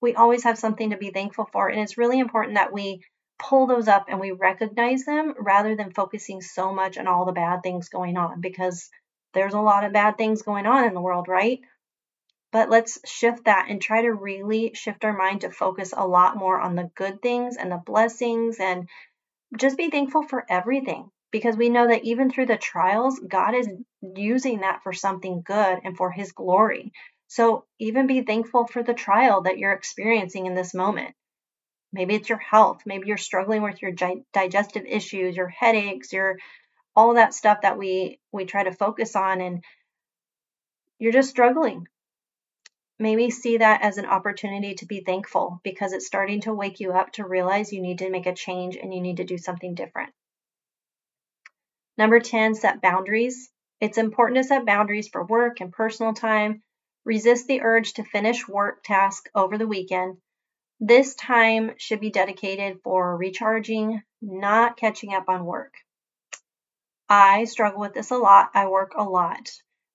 We 0.00 0.14
always 0.14 0.44
have 0.44 0.58
something 0.58 0.90
to 0.90 0.98
be 0.98 1.10
thankful 1.10 1.48
for. 1.52 1.68
And 1.68 1.80
it's 1.80 1.98
really 1.98 2.20
important 2.20 2.54
that 2.54 2.72
we 2.72 3.02
pull 3.38 3.66
those 3.66 3.88
up 3.88 4.06
and 4.08 4.20
we 4.20 4.30
recognize 4.30 5.04
them 5.04 5.34
rather 5.38 5.76
than 5.76 5.92
focusing 5.92 6.40
so 6.40 6.72
much 6.72 6.98
on 6.98 7.06
all 7.06 7.24
the 7.24 7.32
bad 7.32 7.62
things 7.62 7.88
going 7.88 8.16
on 8.16 8.40
because 8.40 8.90
there's 9.34 9.54
a 9.54 9.60
lot 9.60 9.84
of 9.84 9.92
bad 9.92 10.16
things 10.16 10.42
going 10.42 10.66
on 10.66 10.84
in 10.84 10.94
the 10.94 11.00
world, 11.00 11.28
right? 11.28 11.60
But 12.52 12.70
let's 12.70 12.98
shift 13.08 13.44
that 13.44 13.66
and 13.68 13.82
try 13.82 14.02
to 14.02 14.12
really 14.12 14.72
shift 14.74 15.04
our 15.04 15.12
mind 15.12 15.42
to 15.42 15.50
focus 15.50 15.92
a 15.96 16.06
lot 16.06 16.36
more 16.36 16.58
on 16.58 16.74
the 16.74 16.90
good 16.94 17.20
things 17.20 17.56
and 17.56 17.70
the 17.70 17.82
blessings 17.84 18.58
and 18.58 18.88
just 19.58 19.76
be 19.76 19.90
thankful 19.90 20.22
for 20.22 20.44
everything 20.48 21.10
because 21.30 21.56
we 21.56 21.68
know 21.68 21.88
that 21.88 22.04
even 22.04 22.30
through 22.30 22.46
the 22.46 22.56
trials, 22.56 23.18
God 23.18 23.54
is 23.54 23.68
using 24.00 24.60
that 24.60 24.82
for 24.82 24.92
something 24.92 25.42
good 25.44 25.80
and 25.84 25.96
for 25.96 26.10
His 26.10 26.32
glory. 26.32 26.92
So 27.28 27.64
even 27.78 28.06
be 28.06 28.22
thankful 28.22 28.66
for 28.66 28.82
the 28.82 28.94
trial 28.94 29.42
that 29.42 29.58
you're 29.58 29.72
experiencing 29.72 30.46
in 30.46 30.54
this 30.54 30.72
moment. 30.72 31.14
Maybe 31.96 32.14
it's 32.14 32.28
your 32.28 32.36
health. 32.36 32.82
Maybe 32.84 33.08
you're 33.08 33.16
struggling 33.16 33.62
with 33.62 33.80
your 33.80 33.92
digestive 34.34 34.84
issues, 34.84 35.34
your 35.34 35.48
headaches, 35.48 36.12
your 36.12 36.36
all 36.94 37.14
that 37.14 37.32
stuff 37.32 37.62
that 37.62 37.78
we 37.78 38.20
we 38.32 38.44
try 38.44 38.64
to 38.64 38.70
focus 38.70 39.16
on 39.16 39.40
and 39.40 39.64
you're 40.98 41.12
just 41.12 41.30
struggling. 41.30 41.88
Maybe 42.98 43.30
see 43.30 43.56
that 43.56 43.80
as 43.80 43.96
an 43.96 44.04
opportunity 44.04 44.74
to 44.74 44.84
be 44.84 45.00
thankful 45.00 45.58
because 45.64 45.94
it's 45.94 46.06
starting 46.06 46.42
to 46.42 46.52
wake 46.52 46.80
you 46.80 46.92
up 46.92 47.12
to 47.12 47.26
realize 47.26 47.72
you 47.72 47.80
need 47.80 48.00
to 48.00 48.10
make 48.10 48.26
a 48.26 48.34
change 48.34 48.76
and 48.76 48.92
you 48.92 49.00
need 49.00 49.16
to 49.16 49.24
do 49.24 49.38
something 49.38 49.74
different. 49.74 50.12
Number 51.96 52.20
10 52.20 52.56
set 52.56 52.82
boundaries. 52.82 53.50
It's 53.80 53.96
important 53.96 54.36
to 54.36 54.44
set 54.44 54.66
boundaries 54.66 55.08
for 55.08 55.24
work 55.24 55.62
and 55.62 55.72
personal 55.72 56.12
time. 56.12 56.62
Resist 57.06 57.46
the 57.46 57.62
urge 57.62 57.94
to 57.94 58.04
finish 58.04 58.46
work 58.46 58.82
tasks 58.84 59.30
over 59.34 59.56
the 59.56 59.66
weekend 59.66 60.18
this 60.80 61.14
time 61.14 61.72
should 61.78 62.00
be 62.00 62.10
dedicated 62.10 62.78
for 62.82 63.16
recharging 63.16 64.02
not 64.20 64.76
catching 64.76 65.14
up 65.14 65.28
on 65.28 65.44
work 65.44 65.74
I 67.08 67.44
struggle 67.44 67.80
with 67.80 67.94
this 67.94 68.10
a 68.10 68.16
lot. 68.16 68.50
I 68.54 68.66
work 68.66 68.92
a 68.96 69.04
lot, 69.04 69.50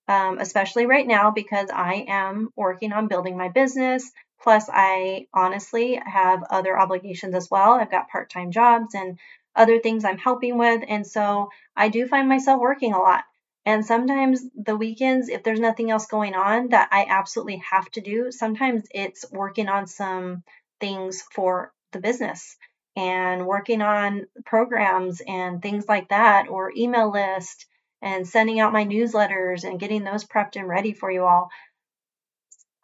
um, 0.08 0.38
especially 0.38 0.86
right 0.86 1.06
now 1.06 1.30
because 1.30 1.68
I 1.72 2.06
am 2.08 2.48
working 2.56 2.92
on 2.92 3.08
building 3.08 3.36
my 3.36 3.48
business. 3.48 4.10
Plus, 4.42 4.68
I 4.72 5.26
honestly 5.32 6.00
have 6.04 6.42
other 6.50 6.78
obligations 6.78 7.34
as 7.34 7.50
well. 7.50 7.74
I've 7.74 7.90
got 7.90 8.08
part 8.08 8.30
time 8.30 8.50
jobs 8.50 8.94
and 8.94 9.18
other 9.54 9.78
things 9.78 10.04
I'm 10.04 10.18
helping 10.18 10.58
with. 10.58 10.82
And 10.88 11.06
so 11.06 11.50
I 11.76 11.88
do 11.88 12.08
find 12.08 12.28
myself 12.28 12.60
working 12.60 12.94
a 12.94 12.98
lot. 12.98 13.24
And 13.64 13.86
sometimes 13.86 14.42
the 14.56 14.76
weekends, 14.76 15.28
if 15.28 15.44
there's 15.44 15.60
nothing 15.60 15.90
else 15.90 16.06
going 16.06 16.34
on 16.34 16.70
that 16.70 16.88
I 16.90 17.06
absolutely 17.08 17.62
have 17.70 17.88
to 17.92 18.00
do, 18.00 18.32
sometimes 18.32 18.84
it's 18.90 19.24
working 19.30 19.68
on 19.68 19.86
some 19.86 20.42
things 20.82 21.22
for 21.32 21.72
the 21.92 22.00
business 22.00 22.56
and 22.96 23.46
working 23.46 23.80
on 23.80 24.26
programs 24.44 25.22
and 25.26 25.62
things 25.62 25.86
like 25.88 26.08
that, 26.08 26.48
or 26.48 26.72
email 26.76 27.10
list 27.10 27.66
and 28.02 28.26
sending 28.28 28.58
out 28.58 28.72
my 28.72 28.84
newsletters 28.84 29.64
and 29.64 29.80
getting 29.80 30.02
those 30.04 30.24
prepped 30.24 30.56
and 30.56 30.68
ready 30.68 30.92
for 30.92 31.10
you 31.10 31.24
all. 31.24 31.48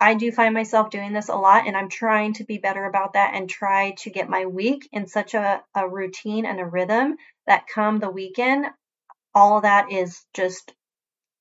I 0.01 0.15
do 0.15 0.31
find 0.31 0.55
myself 0.55 0.91
doing 0.91 1.13
this 1.13 1.29
a 1.29 1.35
lot, 1.35 1.67
and 1.67 1.77
I'm 1.77 1.89
trying 1.89 2.35
to 2.35 2.45
be 2.45 2.59
better 2.59 2.85
about 2.85 3.15
that 3.15 3.35
and 3.35 3.51
try 3.51 3.97
to 3.99 4.11
get 4.11 4.31
my 4.31 4.47
week 4.47 4.89
in 4.93 5.09
such 5.09 5.35
a, 5.35 5.61
a 5.75 5.89
routine 5.89 6.47
and 6.47 6.61
a 6.61 6.65
rhythm 6.65 7.17
that 7.49 7.67
come 7.67 7.99
the 7.99 8.09
weekend, 8.09 8.67
all 9.35 9.61
that 9.63 9.91
is 9.91 10.25
just 10.33 10.73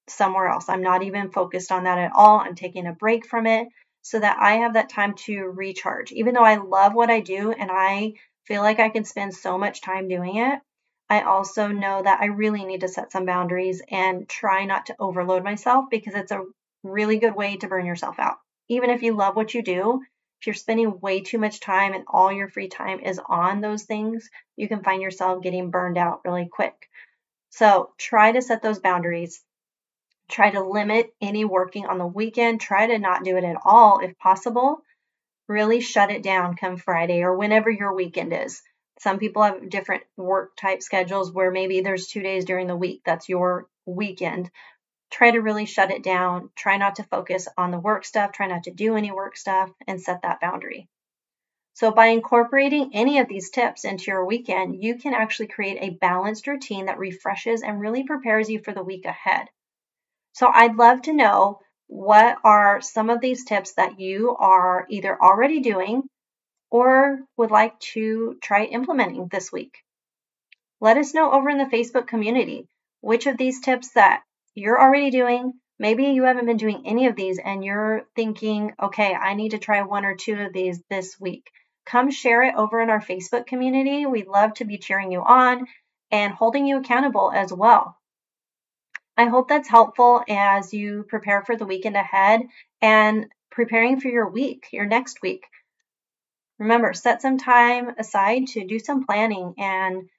somewhere 0.10 0.48
else. 0.48 0.70
I'm 0.70 0.82
not 0.82 1.04
even 1.04 1.30
focused 1.30 1.72
on 1.72 1.84
that 1.84 2.00
at 2.00 2.14
all. 2.16 2.40
I'm 2.40 2.56
taking 2.56 2.88
a 2.88 2.94
break 2.94 3.28
from 3.28 3.46
it 3.46 3.68
so 4.10 4.20
that 4.22 4.38
I 4.40 4.60
have 4.60 4.76
that 4.76 4.88
time 4.88 5.16
to 5.26 5.44
recharge. 5.44 6.14
Even 6.14 6.34
though 6.34 6.44
I 6.44 6.56
love 6.56 6.94
what 6.94 7.10
I 7.10 7.20
do 7.20 7.52
and 7.52 7.70
I 7.70 8.14
feel 8.46 8.62
like 8.62 8.80
I 8.80 8.88
can 8.88 9.04
spend 9.04 9.34
so 9.34 9.58
much 9.58 9.82
time 9.82 10.08
doing 10.08 10.38
it, 10.38 10.60
I 11.10 11.24
also 11.24 11.68
know 11.68 12.02
that 12.02 12.22
I 12.22 12.28
really 12.28 12.64
need 12.64 12.82
to 12.82 12.88
set 12.88 13.12
some 13.12 13.26
boundaries 13.26 13.82
and 13.92 14.28
try 14.30 14.64
not 14.64 14.86
to 14.86 14.96
overload 14.98 15.44
myself 15.44 15.86
because 15.92 16.16
it's 16.16 16.32
a 16.32 16.46
really 16.84 17.18
good 17.18 17.36
way 17.36 17.58
to 17.58 17.68
burn 17.68 17.86
yourself 17.86 18.18
out. 18.18 18.38
Even 18.70 18.92
if 18.92 19.04
you 19.04 19.14
love 19.14 19.36
what 19.36 19.54
you 19.54 19.62
do, 19.62 20.02
if 20.40 20.48
you're 20.48 20.54
spending 20.54 21.02
way 21.02 21.20
too 21.20 21.38
much 21.38 21.60
time 21.60 21.94
and 21.94 22.06
all 22.08 22.32
your 22.32 22.48
free 22.48 22.70
time 22.70 23.02
is 23.02 23.20
on 23.28 23.60
those 23.60 23.84
things, 23.84 24.30
you 24.56 24.70
can 24.70 24.84
find 24.84 25.02
yourself 25.02 25.44
getting 25.44 25.70
burned 25.70 25.98
out 25.98 26.22
really 26.24 26.48
quick. 26.50 26.88
So 27.50 27.92
try 27.98 28.32
to 28.32 28.42
set 28.42 28.62
those 28.62 28.80
boundaries. 28.80 29.44
Try 30.30 30.52
to 30.52 30.62
limit 30.62 31.14
any 31.22 31.46
working 31.46 31.86
on 31.86 31.98
the 31.98 32.08
weekend. 32.08 32.62
Try 32.62 32.88
to 32.88 33.00
not 33.00 33.24
do 33.24 33.38
it 33.38 33.44
at 33.44 33.58
all 33.64 34.00
if 34.00 34.18
possible 34.18 34.82
really 35.48 35.80
shut 35.80 36.12
it 36.12 36.24
down 36.24 36.56
come 36.56 36.78
Friday 36.78 37.24
or 37.24 37.36
whenever 37.36 37.70
your 37.70 37.94
weekend 37.94 38.34
is. 38.34 38.62
Some 39.00 39.20
people 39.20 39.44
have 39.44 39.70
different 39.70 40.04
work 40.18 40.56
type 40.58 40.82
schedules 40.82 41.32
where 41.32 41.52
maybe 41.52 41.82
there's 41.82 42.08
two 42.08 42.22
days 42.22 42.46
during 42.46 42.68
the 42.68 42.76
week 42.76 43.02
that's 43.06 43.30
your 43.30 43.68
weekend. 43.86 44.50
Try 45.12 45.32
to 45.32 45.40
really 45.40 45.66
shut 45.66 45.92
it 45.92 46.04
down. 46.04 46.50
Try 46.56 46.78
not 46.78 46.96
to 46.96 47.04
focus 47.04 47.48
on 47.58 47.72
the 47.72 47.80
work 47.80 48.04
stuff. 48.04 48.32
Try 48.32 48.48
not 48.48 48.64
to 48.64 48.74
do 48.74 48.96
any 48.98 49.12
work 49.12 49.38
stuff 49.38 49.72
and 49.88 50.02
set 50.02 50.24
that 50.24 50.42
boundary. 50.42 50.90
So, 51.76 51.92
by 51.92 52.08
incorporating 52.08 52.90
any 52.94 53.20
of 53.20 53.28
these 53.28 53.52
tips 53.52 53.86
into 53.86 54.06
your 54.10 54.26
weekend, 54.26 54.84
you 54.84 54.96
can 54.96 55.14
actually 55.14 55.48
create 55.48 55.78
a 55.80 55.92
balanced 55.92 56.48
routine 56.48 56.88
that 56.88 56.98
refreshes 56.98 57.62
and 57.62 57.80
really 57.80 58.04
prepares 58.04 58.50
you 58.50 58.60
for 58.60 58.74
the 58.74 58.84
week 58.84 59.06
ahead. 59.06 59.48
So, 60.38 60.52
I'd 60.54 60.76
love 60.76 61.02
to 61.04 61.14
know 61.14 61.62
what 61.88 62.38
are 62.44 62.80
some 62.80 63.10
of 63.10 63.22
these 63.22 63.44
tips 63.44 63.74
that 63.74 64.00
you 64.00 64.36
are 64.38 64.86
either 64.88 65.20
already 65.20 65.62
doing 65.62 66.04
or 66.70 67.22
would 67.38 67.50
like 67.50 67.80
to 67.96 68.38
try 68.40 68.66
implementing 68.66 69.30
this 69.32 69.52
week? 69.52 69.80
Let 70.80 70.98
us 70.98 71.16
know 71.16 71.32
over 71.32 71.50
in 71.50 71.58
the 71.58 71.66
Facebook 71.66 72.06
community 72.06 72.68
which 73.02 73.26
of 73.26 73.38
these 73.38 73.62
tips 73.62 73.94
that 73.94 74.22
you're 74.54 74.80
already 74.80 75.10
doing. 75.10 75.54
Maybe 75.80 76.04
you 76.04 76.26
haven't 76.26 76.46
been 76.46 76.58
doing 76.58 76.84
any 76.86 77.08
of 77.08 77.16
these 77.16 77.40
and 77.40 77.66
you're 77.66 78.04
thinking, 78.16 78.74
okay, 78.80 79.16
I 79.16 79.34
need 79.34 79.50
to 79.50 79.58
try 79.58 79.82
one 79.82 80.06
or 80.06 80.14
two 80.14 80.36
of 80.36 80.54
these 80.54 80.84
this 80.88 81.20
week. 81.20 81.50
Come 81.88 82.12
share 82.12 82.44
it 82.44 82.54
over 82.54 82.80
in 82.80 82.92
our 82.92 83.02
Facebook 83.02 83.48
community. 83.48 84.06
We'd 84.06 84.28
love 84.28 84.54
to 84.56 84.66
be 84.66 84.78
cheering 84.78 85.12
you 85.12 85.22
on 85.22 85.66
and 86.12 86.32
holding 86.32 86.68
you 86.68 86.78
accountable 86.78 87.32
as 87.34 87.52
well. 87.52 87.97
I 89.18 89.26
hope 89.26 89.50
that's 89.50 89.68
helpful 89.68 90.24
as 90.30 90.74
you 90.74 91.04
prepare 91.10 91.44
for 91.44 91.56
the 91.56 91.66
weekend 91.66 91.96
ahead 91.96 92.42
and 92.82 93.26
preparing 93.50 94.00
for 94.00 94.10
your 94.10 94.30
week, 94.30 94.68
your 94.72 94.86
next 94.86 95.24
week. 95.24 95.44
Remember, 96.60 96.94
set 96.94 97.22
some 97.22 97.38
time 97.38 97.96
aside 97.98 98.48
to 98.50 98.66
do 98.66 98.78
some 98.78 99.06
planning 99.06 99.56
and 99.58 100.10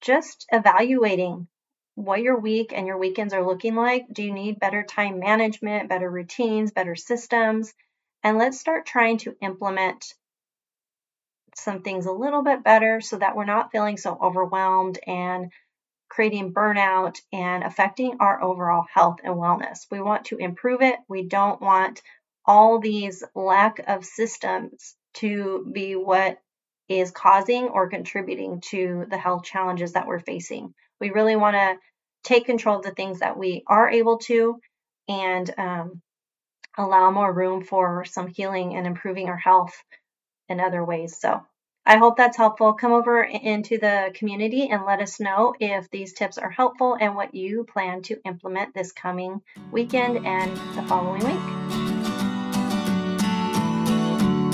just 0.00 0.46
evaluating 0.50 1.48
what 1.96 2.22
your 2.22 2.38
week 2.38 2.72
and 2.74 2.86
your 2.86 2.98
weekends 2.98 3.34
are 3.34 3.46
looking 3.46 3.74
like. 3.74 4.06
Do 4.12 4.22
you 4.22 4.32
need 4.32 4.58
better 4.58 4.82
time 4.82 5.18
management, 5.18 5.88
better 5.88 6.10
routines, 6.10 6.72
better 6.72 6.94
systems? 6.94 7.74
And 8.22 8.38
let's 8.38 8.58
start 8.58 8.86
trying 8.86 9.18
to 9.18 9.36
implement 9.40 10.14
some 11.54 11.82
things 11.82 12.06
a 12.06 12.12
little 12.12 12.42
bit 12.42 12.62
better 12.62 13.00
so 13.00 13.18
that 13.18 13.36
we're 13.36 13.44
not 13.44 13.72
feeling 13.72 13.96
so 13.96 14.18
overwhelmed 14.20 14.98
and 15.06 15.50
creating 16.08 16.54
burnout 16.54 17.16
and 17.32 17.64
affecting 17.64 18.16
our 18.20 18.42
overall 18.42 18.84
health 18.92 19.18
and 19.24 19.34
wellness. 19.34 19.86
We 19.90 20.00
want 20.00 20.26
to 20.26 20.38
improve 20.38 20.82
it. 20.82 20.96
We 21.08 21.24
don't 21.24 21.60
want 21.60 22.02
all 22.44 22.78
these 22.78 23.24
lack 23.34 23.80
of 23.86 24.04
systems 24.04 24.94
to 25.14 25.68
be 25.72 25.96
what 25.96 26.38
is 26.88 27.10
causing 27.10 27.64
or 27.64 27.88
contributing 27.88 28.60
to 28.70 29.06
the 29.10 29.18
health 29.18 29.42
challenges 29.44 29.92
that 29.92 30.06
we're 30.06 30.20
facing. 30.20 30.72
We 31.00 31.10
really 31.10 31.36
want 31.36 31.56
to 31.56 31.76
take 32.22 32.46
control 32.46 32.78
of 32.78 32.84
the 32.84 32.92
things 32.92 33.20
that 33.20 33.38
we 33.38 33.64
are 33.66 33.90
able 33.90 34.18
to 34.18 34.60
and 35.08 35.52
um, 35.58 36.02
allow 36.78 37.10
more 37.10 37.32
room 37.32 37.64
for 37.64 38.04
some 38.04 38.28
healing 38.28 38.76
and 38.76 38.86
improving 38.86 39.28
our 39.28 39.36
health 39.36 39.74
in 40.48 40.60
other 40.60 40.84
ways. 40.84 41.18
So, 41.18 41.42
I 41.88 41.98
hope 41.98 42.16
that's 42.16 42.36
helpful. 42.36 42.72
Come 42.72 42.90
over 42.90 43.22
into 43.22 43.78
the 43.78 44.10
community 44.12 44.68
and 44.68 44.84
let 44.84 45.00
us 45.00 45.20
know 45.20 45.54
if 45.60 45.88
these 45.88 46.12
tips 46.12 46.36
are 46.36 46.50
helpful 46.50 46.96
and 47.00 47.14
what 47.14 47.32
you 47.32 47.62
plan 47.62 48.02
to 48.02 48.20
implement 48.24 48.74
this 48.74 48.90
coming 48.90 49.40
weekend 49.70 50.26
and 50.26 50.56
the 50.76 50.82
following 50.82 51.24
week. 51.24 51.38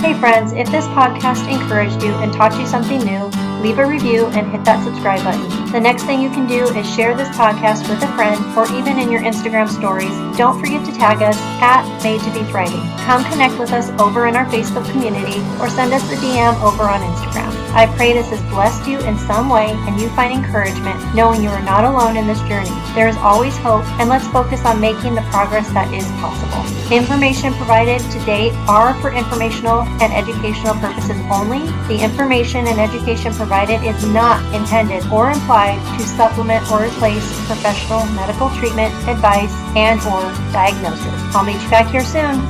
Hey 0.02 0.12
friends, 0.20 0.52
if 0.52 0.70
this 0.70 0.84
podcast 0.88 1.50
encouraged 1.50 2.02
you 2.02 2.12
and 2.16 2.34
taught 2.34 2.58
you 2.60 2.66
something 2.66 2.98
new, 2.98 3.24
leave 3.62 3.78
a 3.78 3.86
review 3.86 4.26
and 4.26 4.50
hit 4.50 4.62
that 4.66 4.84
subscribe 4.84 5.24
button. 5.24 5.62
The 5.72 5.80
next 5.80 6.02
thing 6.02 6.20
you 6.20 6.28
can 6.28 6.46
do 6.46 6.68
is 6.76 6.94
share 6.94 7.16
this 7.16 7.35
podcast 7.35 7.88
with 7.88 8.02
a 8.02 8.12
friend 8.12 8.37
or 8.58 8.70
even 8.76 8.98
in 8.98 9.11
your 9.11 9.22
Instagram 9.22 9.70
stories. 9.70 10.12
Don't 10.37 10.61
forget 10.61 10.85
to 10.85 10.92
tag 10.92 11.22
us 11.22 11.38
at 11.64 11.88
Made 12.04 12.20
to 12.20 12.30
Be 12.30 12.44
Thriving. 12.50 12.85
Come 13.06 13.24
connect 13.32 13.58
with 13.58 13.72
us 13.72 13.88
over 13.98 14.26
in 14.26 14.37
our 14.37 14.44
Facebook 14.52 14.85
community 14.90 15.40
or 15.58 15.70
send 15.70 15.94
us 15.94 16.04
a 16.12 16.16
DM 16.16 16.61
over 16.61 16.82
on 16.82 17.00
Instagram. 17.00 17.56
I 17.72 17.87
pray 17.96 18.12
this 18.12 18.28
has 18.28 18.42
blessed 18.52 18.87
you 18.87 18.98
in 18.98 19.16
some 19.16 19.48
way 19.48 19.70
and 19.88 19.98
you 19.98 20.11
find 20.11 20.35
encouragement 20.35 21.00
knowing 21.14 21.42
you 21.42 21.48
are 21.48 21.62
not 21.62 21.85
alone 21.85 22.18
in 22.18 22.26
this 22.26 22.40
journey. 22.40 22.68
There 22.94 23.08
is 23.08 23.16
always 23.16 23.56
hope, 23.56 23.85
and 23.96 24.11
let's 24.11 24.28
focus 24.28 24.66
on 24.66 24.78
making 24.78 25.14
the 25.14 25.24
progress 25.32 25.66
that 25.72 25.88
is 25.94 26.04
possible. 26.20 26.61
Information 26.92 27.54
provided 27.54 27.98
to 28.12 28.18
date 28.26 28.52
are 28.68 28.92
for 29.00 29.11
informational 29.11 29.88
and 30.04 30.12
educational 30.12 30.74
purposes 30.74 31.16
only. 31.32 31.64
The 31.88 31.96
information 32.04 32.66
and 32.66 32.78
education 32.78 33.32
provided 33.32 33.82
is 33.82 34.04
not 34.12 34.44
intended 34.54 35.02
or 35.08 35.30
implied 35.30 35.62
to 35.98 36.03
supplement 36.05 36.70
or 36.70 36.85
replace 36.85 37.25
professional 37.46 38.05
medical 38.18 38.51
treatment, 38.51 38.92
advice, 39.09 39.53
and 39.77 40.01
or 40.11 40.22
diagnosis. 40.53 41.07
I'll 41.35 41.44
meet 41.44 41.62
you 41.62 41.70
back 41.70 41.90
here 41.90 42.05
soon. 42.05 42.40